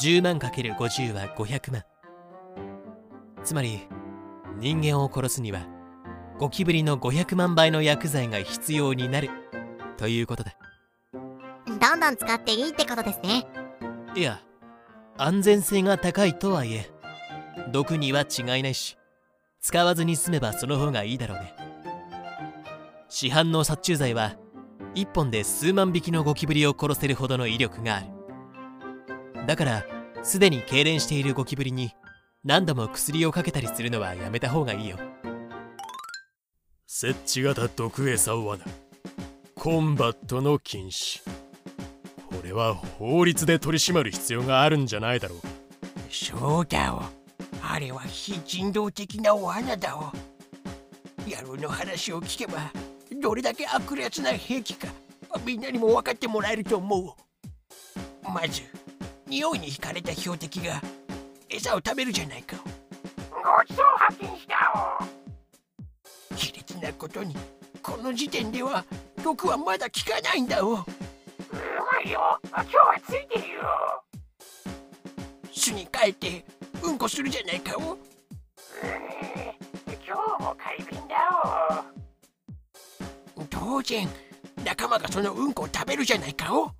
[0.00, 1.82] 10万 ×50 は500万。
[3.44, 3.86] つまり
[4.58, 5.66] 人間を殺すには
[6.38, 9.28] ゴキブリの500万倍の薬剤が必要になる。
[9.98, 10.56] ということだ。
[11.12, 13.46] どんどん使っていいってことですね。
[14.14, 14.40] いや
[15.18, 16.90] 安全性が高いとはいえ
[17.70, 18.96] 毒には違いないし
[19.62, 21.54] 使わずに済めばその方がいいだろうね。
[23.08, 24.36] 市販の殺虫剤は
[24.96, 29.46] 1本で数万匹のゴキブリを殺せるほどの威力がある。
[29.46, 29.84] だから
[30.24, 31.92] すでに痙攣しているゴキブリに
[32.44, 34.98] 何度も薬をかけたりするのはやめた方がいいよ。
[36.86, 38.64] 設置型毒餌罠。
[39.54, 41.22] コンバットの禁止。
[42.28, 45.38] これは法律で取り締まる必要があるんじゃないだろう。
[46.10, 47.21] そうだお
[47.62, 50.12] あれは非人道的な罠だお
[51.28, 52.70] 野郎の話を聞けば
[53.20, 54.88] どれだけ悪劣な兵器か
[55.44, 57.14] みんなにも分かってもらえると思う。
[58.28, 58.62] まず
[59.26, 60.82] 匂いに惹かれた標的が
[61.48, 62.56] 餌を食べるじゃないか。
[63.30, 65.00] ごちそう発見した
[66.30, 67.34] お卑劣なことに
[67.82, 68.84] この時点では
[69.22, 70.84] 毒はまだ効かないんだおうま
[72.04, 72.38] いよ。
[72.50, 73.62] 今日はついてるよ。
[75.52, 76.44] 巣に帰って
[76.82, 77.96] うんこするじゃないかお
[80.04, 81.84] 今日も快便だ
[83.36, 84.08] お当然
[84.64, 86.70] 仲間がそのうんこを食べるじゃないかお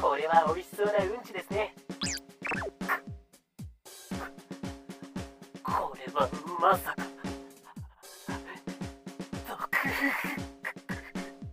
[0.00, 1.74] これは美味しそうなうんちですね。
[5.62, 6.28] これは
[6.60, 7.08] まさか。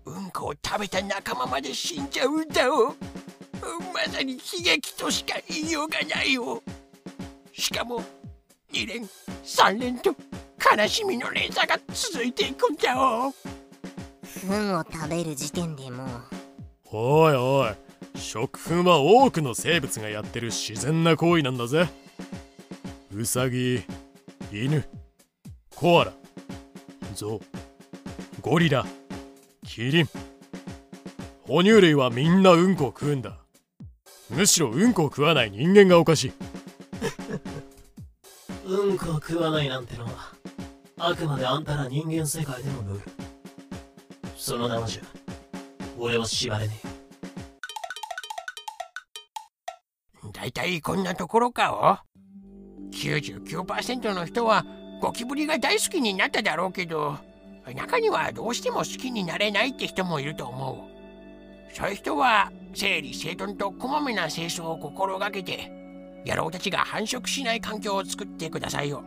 [0.06, 2.88] うんこを食べた仲間まで死んじゃうんだお
[3.93, 6.62] まさに悲劇としか言いようがないよ
[7.58, 8.03] しかも
[8.74, 9.03] 2連
[9.43, 10.14] 3連と
[10.78, 13.34] 悲しみの連鎖が続いていくんだお。
[14.45, 16.08] 糞を食べる時点でもう
[16.91, 17.74] おいおい
[18.20, 21.88] 食粉は多くの生物がやってる自然な行為なんだぜ。
[23.14, 23.84] ウサギ
[24.51, 24.84] 犬
[25.74, 26.14] コアラ
[27.14, 28.86] ゾウゴリラ
[29.66, 30.10] キリン。
[31.43, 33.38] 哺乳類はみんなうんこを食うんだ。
[34.30, 36.34] むしろうんこを食わない人間がおかしい。
[38.76, 40.11] うんこを食わないなんてのは
[40.97, 43.11] あくまであんたら人間世界でのルール
[44.38, 45.01] そのままじゃ
[45.97, 46.80] 俺を縛れね
[50.34, 54.65] だいたいこんなところかお？99%の人は
[55.01, 57.17] ゴキブリが大好きになっただろうけど
[57.73, 60.95] 中にはどうしても好きになれないって人もいると思う。
[61.76, 65.71] そういう人は整理整頓とこまめな清掃を心がけて
[66.26, 69.03] 野郎たちが繁殖しない環境を作ってくださいよ。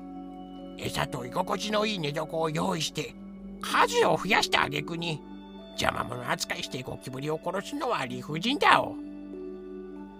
[0.78, 3.14] 餌と居心地のいい寝床を用意して
[3.60, 5.20] 数を増やした挙句に
[5.70, 8.94] 邪魔者扱いしてゴキブリを殺すのは理不尽だお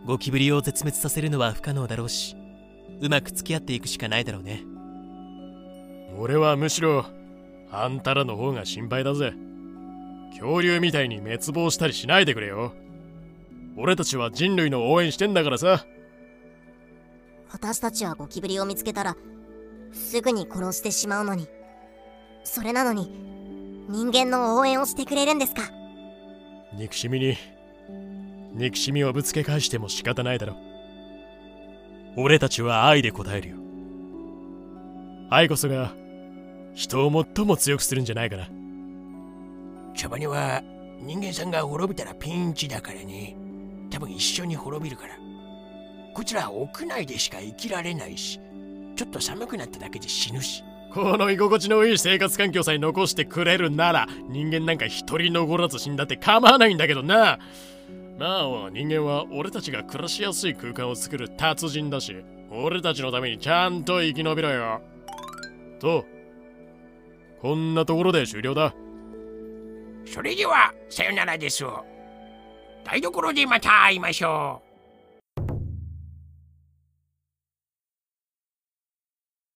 [0.06, 2.36] ゴキブリを絶滅させるのは不可能だろうし
[3.00, 4.64] うまく付き合っていくしかないだろうね。
[6.18, 7.06] 俺はむしろ
[7.70, 9.34] あんたらの方が心配だぜ。
[10.30, 12.72] 恐竜みたいに滅亡したりしないでくれよ。
[13.76, 15.84] 俺たちは人類の応援してんだからさ
[17.50, 19.16] 私たちはゴキブリを見つけたら
[19.92, 21.48] すぐに殺してしまうのに。
[22.44, 23.10] それなのに
[23.88, 25.62] 人間の応援をしてくれるんですか？
[26.74, 27.36] 憎しみに
[28.54, 30.56] 憎しみをぶつけ返しても仕方ないだろ
[32.16, 33.56] 俺たちは愛で答えるよ。
[35.30, 35.92] 愛こそが
[36.74, 38.48] 人を最も強くするんじゃないかな。
[39.94, 40.62] 茶場には
[41.00, 43.36] 人間さんが滅びたらピンチだからね。
[43.90, 45.18] 多分一緒に滅びるから
[46.18, 48.40] こちら屋内でしか生きられないし
[48.96, 50.64] ちょっと寒くなっただけで死ぬし。
[50.92, 57.38] この居心地のいい生活環境さえ残してくれるなら人間なんか一人残らず死んだって構わないんだけどな。
[58.18, 62.16] まあ人間は俺たちが暮らしやすい空間を作る達人だし
[62.50, 64.80] 俺たちのためにちゃんと生き延びろよ。
[65.78, 66.04] と
[67.40, 68.74] こんなところで終了だ。
[70.04, 71.62] それではさよならです
[72.84, 74.67] 台所でまた会いましょう